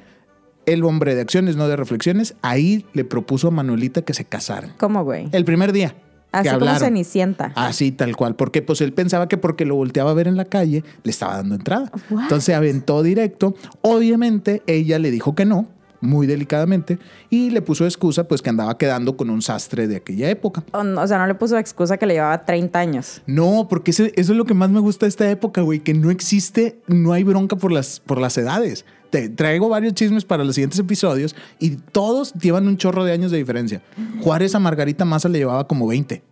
el 0.65 0.83
hombre 0.83 1.15
de 1.15 1.21
acciones, 1.21 1.55
no 1.55 1.67
de 1.67 1.75
reflexiones, 1.75 2.35
ahí 2.41 2.85
le 2.93 3.03
propuso 3.03 3.47
a 3.49 3.51
Manuelita 3.51 4.03
que 4.03 4.13
se 4.13 4.25
casaran. 4.25 4.73
¿Cómo, 4.77 5.03
güey? 5.03 5.27
El 5.31 5.45
primer 5.45 5.71
día. 5.71 5.95
Así 6.31 6.49
que 6.49 6.59
como. 6.59 6.75
Cenicienta. 6.79 7.51
Así, 7.55 7.91
tal 7.91 8.15
cual. 8.15 8.35
Porque 8.35 8.61
pues 8.61 8.81
él 8.81 8.93
pensaba 8.93 9.27
que 9.27 9.37
porque 9.37 9.65
lo 9.65 9.75
volteaba 9.75 10.11
a 10.11 10.13
ver 10.13 10.27
en 10.27 10.37
la 10.37 10.45
calle, 10.45 10.83
le 11.03 11.11
estaba 11.11 11.35
dando 11.35 11.55
entrada. 11.55 11.91
What? 12.09 12.23
Entonces 12.23 12.45
se 12.45 12.55
aventó 12.55 13.03
directo. 13.03 13.55
Obviamente 13.81 14.63
ella 14.67 14.97
le 14.99 15.11
dijo 15.11 15.35
que 15.35 15.45
no, 15.45 15.67
muy 16.01 16.27
delicadamente, 16.27 16.99
y 17.29 17.51
le 17.51 17.61
puso 17.61 17.85
excusa 17.85 18.27
pues 18.27 18.41
que 18.41 18.49
andaba 18.49 18.77
quedando 18.77 19.15
con 19.15 19.29
un 19.29 19.41
sastre 19.41 19.87
de 19.87 19.95
aquella 19.97 20.29
época. 20.29 20.63
O, 20.73 20.79
o 20.79 21.07
sea, 21.07 21.17
no 21.19 21.27
le 21.27 21.35
puso 21.35 21.57
excusa 21.57 21.97
que 21.97 22.05
le 22.05 22.15
llevaba 22.15 22.43
30 22.45 22.79
años. 22.79 23.21
No, 23.27 23.67
porque 23.69 23.91
ese- 23.91 24.11
eso 24.15 24.31
es 24.33 24.37
lo 24.37 24.45
que 24.45 24.53
más 24.53 24.69
me 24.71 24.79
gusta 24.79 25.05
de 25.05 25.09
esta 25.09 25.29
época, 25.29 25.61
güey, 25.61 25.79
que 25.79 25.93
no 25.93 26.11
existe, 26.11 26.79
no 26.87 27.13
hay 27.13 27.23
bronca 27.23 27.55
por 27.55 27.71
las, 27.71 27.99
por 27.99 28.19
las 28.19 28.37
edades. 28.37 28.83
Te 29.11 29.27
traigo 29.29 29.67
varios 29.69 29.93
chismes 29.93 30.23
para 30.25 30.43
los 30.43 30.55
siguientes 30.55 30.79
episodios 30.79 31.35
y 31.59 31.71
todos 31.71 32.33
llevan 32.33 32.67
un 32.67 32.77
chorro 32.77 33.03
de 33.03 33.11
años 33.11 33.29
de 33.31 33.37
diferencia. 33.37 33.81
Juárez 34.21 34.55
a 34.55 34.59
Margarita 34.59 35.03
Maza 35.05 35.27
le 35.29 35.39
llevaba 35.39 35.67
como 35.67 35.85
20. 35.87 36.23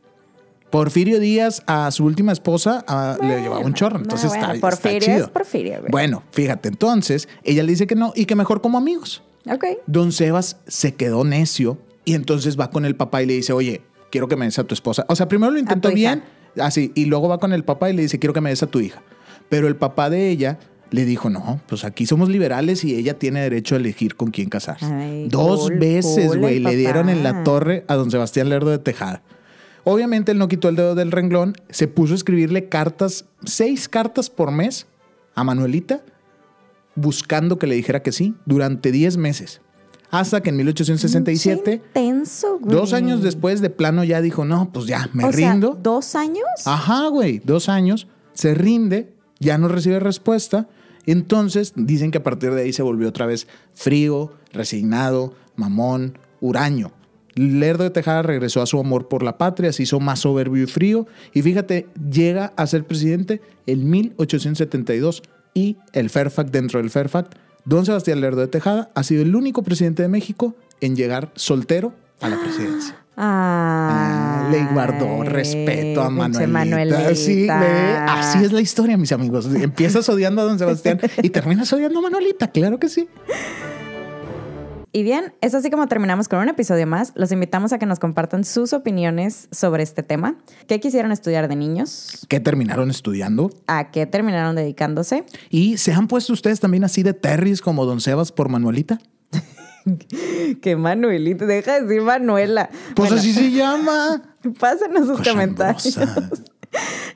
Porfirio 0.70 1.20
Díaz 1.20 1.64
a 1.66 1.90
su 1.92 2.06
última 2.06 2.32
esposa 2.32 2.84
a- 2.88 3.18
le 3.22 3.42
llevaba 3.42 3.62
un 3.66 3.74
chorro. 3.74 3.98
Entonces 3.98 4.28
Ah, 4.28 4.30
bueno, 4.38 4.54
está, 4.54 4.56
está 4.56 4.70
Porfirio 4.70 5.00
chido. 5.00 5.26
es 5.26 5.30
Porfirio, 5.32 5.80
güey. 5.80 5.92
Bueno, 5.92 6.24
fíjate, 6.32 6.70
entonces 6.70 7.28
ella 7.44 7.64
le 7.64 7.72
dice 7.72 7.88
que 7.88 7.96
no 7.96 8.14
y 8.16 8.26
que 8.26 8.36
mejor 8.36 8.62
como 8.62 8.78
amigos. 8.78 9.24
Ok. 9.46 9.66
Don 9.88 10.12
Sebas 10.12 10.58
se 10.68 10.96
quedó 10.96 11.24
necio 11.24 11.78
y 12.06 12.14
entonces 12.14 12.60
va 12.60 12.72
con 12.72 12.86
el 12.86 12.96
papá 12.96 13.22
y 13.24 13.26
le 13.26 13.34
dice, 13.34 13.54
oye, 13.54 13.82
quiero 14.12 14.28
que 14.28 14.36
me 14.36 14.46
des 14.46 14.60
a 14.60 14.64
tu 14.64 14.74
esposa. 14.74 15.06
O 15.10 15.16
sea, 15.16 15.28
primero 15.28 15.52
lo 15.52 15.60
intentó 15.60 15.90
hija. 15.90 15.96
bien, 15.96 16.24
así, 16.58 16.92
y 16.96 17.06
luego 17.06 17.28
va 17.28 17.38
con 17.38 17.54
el 17.54 17.64
papá 17.64 17.90
y 17.90 17.94
le 17.94 18.02
dice, 18.02 18.20
quiero 18.20 18.34
que 18.34 18.42
me 18.42 18.50
des 18.50 18.64
a 18.64 18.68
tu 18.68 18.80
hija. 18.80 19.02
Pero 19.50 19.68
el 19.68 19.76
papá 19.76 20.10
de 20.10 20.30
ella 20.30 20.60
le 20.92 21.06
dijo, 21.06 21.30
no, 21.30 21.62
pues 21.68 21.84
aquí 21.84 22.06
somos 22.06 22.30
liberales 22.30 22.84
y 22.84 22.96
ella 22.96 23.18
tiene 23.18 23.42
derecho 23.42 23.76
a 23.76 23.78
elegir 23.78 24.16
con 24.16 24.32
quién 24.32 24.50
casarse. 24.50 24.86
Ay, 24.86 25.28
Dos 25.30 25.62
cool, 25.62 25.80
veces, 25.80 26.36
güey, 26.36 26.60
le 26.60 26.76
dieron 26.76 27.10
en 27.10 27.24
la 27.24 27.44
torre 27.44 27.86
a 27.88 27.96
don 27.96 28.10
Sebastián 28.10 28.50
Lerdo 28.50 28.72
de 28.72 28.80
Tejada. 28.80 29.22
Obviamente 29.84 30.32
él 30.32 30.38
no 30.38 30.48
quitó 30.48 30.70
el 30.70 30.76
dedo 30.76 30.96
del 30.96 31.12
renglón, 31.12 31.56
se 31.70 31.88
puso 31.88 32.14
a 32.14 32.16
escribirle 32.16 32.70
cartas, 32.70 33.26
seis 33.46 33.88
cartas 33.88 34.30
por 34.30 34.52
mes 34.52 34.88
a 35.36 35.44
Manuelita, 35.44 36.02
buscando 37.00 37.58
que 37.58 37.68
le 37.68 37.76
dijera 37.76 38.02
que 38.02 38.12
sí, 38.12 38.36
durante 38.46 38.92
10 38.92 39.18
meses. 39.18 39.62
Hasta 40.12 40.42
que 40.42 40.50
en 40.50 40.58
1867, 40.58 41.64
Qué 41.64 42.00
intenso, 42.00 42.58
güey. 42.60 42.76
dos 42.76 42.94
años 42.94 43.22
después, 43.22 43.62
de 43.62 43.70
plano 43.70 44.04
ya 44.04 44.22
dijo, 44.22 44.44
no, 44.44 44.72
pues 44.72 44.86
ya, 44.88 45.08
me 45.14 45.24
O 45.26 45.32
sea, 45.32 45.52
rindo. 45.52 45.78
¿Dos 45.82 46.16
años? 46.16 46.46
Ajá, 46.66 47.08
güey, 47.10 47.40
dos 47.44 47.70
años, 47.70 48.08
se 48.34 48.56
rinde, 48.56 49.14
ya 49.40 49.58
no 49.60 49.68
recibe 49.68 50.00
respuesta. 50.00 50.68
Entonces 51.06 51.74
dicen 51.76 52.10
que 52.12 52.18
a 52.18 52.24
partir 52.24 52.52
de 52.54 52.64
ahí 52.64 52.74
se 52.74 52.82
volvió 52.82 53.08
otra 53.08 53.26
vez 53.28 53.48
frío, 53.76 54.34
resignado, 54.52 55.34
mamón, 55.56 56.18
huraño. 56.42 56.92
Lerdo 57.36 57.84
de 57.84 57.90
Tejada 57.92 58.22
regresó 58.24 58.62
a 58.62 58.66
su 58.66 58.80
amor 58.80 59.08
por 59.08 59.24
la 59.24 59.38
patria, 59.38 59.72
se 59.72 59.84
hizo 59.84 60.00
más 60.00 60.20
soberbio 60.20 60.64
y 60.64 60.68
frío. 60.68 61.08
Y 61.34 61.42
fíjate, 61.42 61.88
llega 62.12 62.52
a 62.58 62.68
ser 62.68 62.86
presidente 62.86 63.42
en 63.66 63.90
1872 63.90 65.24
y 65.60 65.78
el 65.94 66.10
Fairfax 66.10 66.52
dentro 66.52 66.80
del 66.80 66.90
Fairfax. 66.90 67.30
Don 67.66 67.86
Sebastián 67.86 68.22
Lerdo 68.22 68.42
de 68.42 68.48
Tejada 68.48 68.90
ha 68.96 69.04
sido 69.04 69.22
el 69.22 69.36
único 69.36 69.64
presidente 69.64 70.02
de 70.02 70.08
México 70.10 70.56
en 70.82 70.96
llegar 70.96 71.32
soltero 71.36 71.94
a 72.22 72.30
la 72.30 72.40
presidencia. 72.40 72.96
Ah, 72.96 73.06
Ah, 73.22 74.50
le 74.50 74.64
guardó 74.74 75.24
respeto 75.24 76.02
a 76.02 76.10
Manuelita. 76.10 76.48
Manuelita. 76.48 77.14
Sí, 77.16 77.46
le- 77.46 77.50
así 77.50 78.44
es 78.46 78.52
la 78.54 78.62
historia, 78.62 78.98
mis 78.98 79.12
amigos. 79.12 79.46
Empiezas 79.54 80.08
odiando 80.08 80.42
a 80.42 80.46
don 80.46 80.58
Sebastián 80.58 81.00
y 81.22 81.30
terminas 81.30 81.72
odiando 81.74 82.00
a 82.00 82.02
Manuelita, 82.04 82.48
claro 82.50 82.80
que 82.80 82.88
sí. 82.88 83.10
Y 84.92 85.04
bien, 85.04 85.34
es 85.42 85.54
así 85.54 85.70
como 85.70 85.88
terminamos 85.88 86.28
con 86.28 86.40
un 86.40 86.50
episodio 86.50 86.88
más. 86.88 87.14
Los 87.16 87.32
invitamos 87.32 87.74
a 87.74 87.80
que 87.80 87.86
nos 87.86 88.00
compartan 88.00 88.44
sus 88.44 88.74
opiniones 88.74 89.48
sobre 89.52 89.84
este 89.84 90.02
tema. 90.02 90.38
¿Qué 90.68 90.80
quisieron 90.80 91.12
estudiar 91.12 91.48
de 91.48 91.56
niños? 91.56 92.26
Que 92.28 92.40
terminaron 92.40 92.90
estudiando 92.90 93.52
¿A 93.68 93.92
qué 93.92 94.06
terminaron 94.08 94.56
dedicándose? 94.56 95.26
y 95.50 95.78
se 95.78 95.94
han 95.94 96.08
puesto 96.08 96.34
ustedes 96.34 96.60
también 96.60 96.84
así 96.84 97.04
de 97.04 97.14
terris 97.14 97.62
como 97.62 97.86
don 97.86 98.02
Sebas 98.02 98.32
por 98.32 98.50
Manuelita. 98.50 99.00
Que 100.62 100.76
Manuelita, 100.76 101.46
deja 101.46 101.76
de 101.80 101.88
decir 101.88 102.02
Manuela. 102.02 102.70
Pues 102.96 103.10
Bueno, 103.10 103.16
así 103.16 103.34
se 103.34 103.52
llama. 103.52 104.22
Pásenos 104.60 105.08
sus 105.08 105.22
comentarios 105.28 105.96
Cochambrosa. 105.96 106.44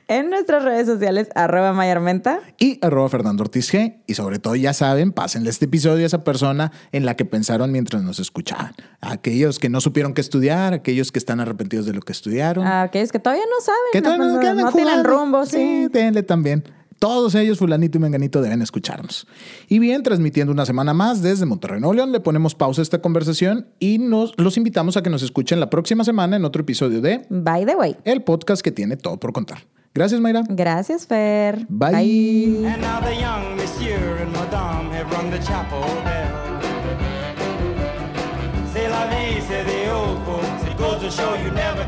En 0.08 0.30
nuestras 0.30 0.64
redes 0.64 0.86
sociales, 0.86 1.28
arroba 1.34 1.72
mayarmenta. 1.72 2.40
Y 2.58 2.78
arroba 2.84 3.08
Fernando 3.08 3.42
Ortiz 3.42 3.72
G. 3.72 4.02
Y 4.06 4.14
sobre 4.14 4.38
todo, 4.38 4.54
ya 4.54 4.72
saben, 4.72 5.12
pásenle 5.12 5.50
este 5.50 5.64
episodio 5.64 6.04
a 6.04 6.06
esa 6.06 6.24
persona 6.24 6.72
en 6.92 7.06
la 7.06 7.16
que 7.16 7.24
pensaron 7.24 7.72
mientras 7.72 8.02
nos 8.02 8.18
escuchaban. 8.18 8.74
Aquellos 9.00 9.58
que 9.58 9.68
no 9.68 9.80
supieron 9.80 10.14
qué 10.14 10.20
estudiar, 10.20 10.74
aquellos 10.74 11.12
que 11.12 11.18
están 11.18 11.40
arrepentidos 11.40 11.86
de 11.86 11.94
lo 11.94 12.00
que 12.00 12.12
estudiaron. 12.12 12.66
A 12.66 12.82
aquellos 12.82 13.12
que 13.12 13.18
todavía 13.18 13.44
no 13.44 13.64
saben, 13.64 13.80
Que 13.92 14.02
todavía 14.02 14.26
no, 14.26 14.54
no, 14.54 14.70
no 14.70 14.72
tienen 14.72 15.04
rumbo, 15.04 15.46
sí. 15.46 15.88
denle 15.90 16.22
también. 16.22 16.64
Todos 16.98 17.34
ellos, 17.34 17.58
fulanito 17.58 17.98
y 17.98 18.00
menganito, 18.00 18.40
deben 18.40 18.62
escucharnos. 18.62 19.26
Y 19.68 19.78
bien, 19.78 20.02
transmitiendo 20.02 20.52
una 20.52 20.64
semana 20.64 20.94
más 20.94 21.20
desde 21.22 21.44
Monterrey, 21.44 21.80
Nuevo 21.80 21.92
León, 21.92 22.12
le 22.12 22.20
ponemos 22.20 22.54
pausa 22.54 22.80
a 22.80 22.84
esta 22.84 23.02
conversación 23.02 23.66
y 23.78 23.98
nos 23.98 24.32
los 24.38 24.56
invitamos 24.56 24.96
a 24.96 25.02
que 25.02 25.10
nos 25.10 25.22
escuchen 25.22 25.60
la 25.60 25.68
próxima 25.68 26.04
semana 26.04 26.36
en 26.36 26.44
otro 26.44 26.62
episodio 26.62 27.02
de 27.02 27.26
By 27.28 27.66
the 27.66 27.76
way. 27.76 27.96
El 28.04 28.22
Podcast 28.22 28.62
que 28.62 28.72
tiene 28.72 28.96
todo 28.96 29.18
por 29.18 29.32
contar. 29.32 29.58
Gracias, 29.94 30.20
Mayra. 30.20 30.42
Gracias, 30.48 31.06
Fer. 31.06 31.66
Bye. 31.68 32.66
And 32.66 32.80
now 32.82 33.00
the 33.00 33.14
young 33.14 33.56
monsieur 33.56 34.16
and 34.22 34.32
madame 34.32 34.90
have 34.90 35.08
rung 35.12 35.30
the 35.30 35.38
chapel 35.38 35.82
bell. 36.02 36.60
C'est 38.72 38.88
la 38.88 39.06
vie, 39.06 39.40
say 39.46 39.62
the 39.62 39.92
old 39.92 40.18
folks. 40.26 40.64
It 40.68 40.76
goes 40.76 41.00
to 41.00 41.10
show 41.12 41.34
you 41.36 41.52
never 41.52 41.84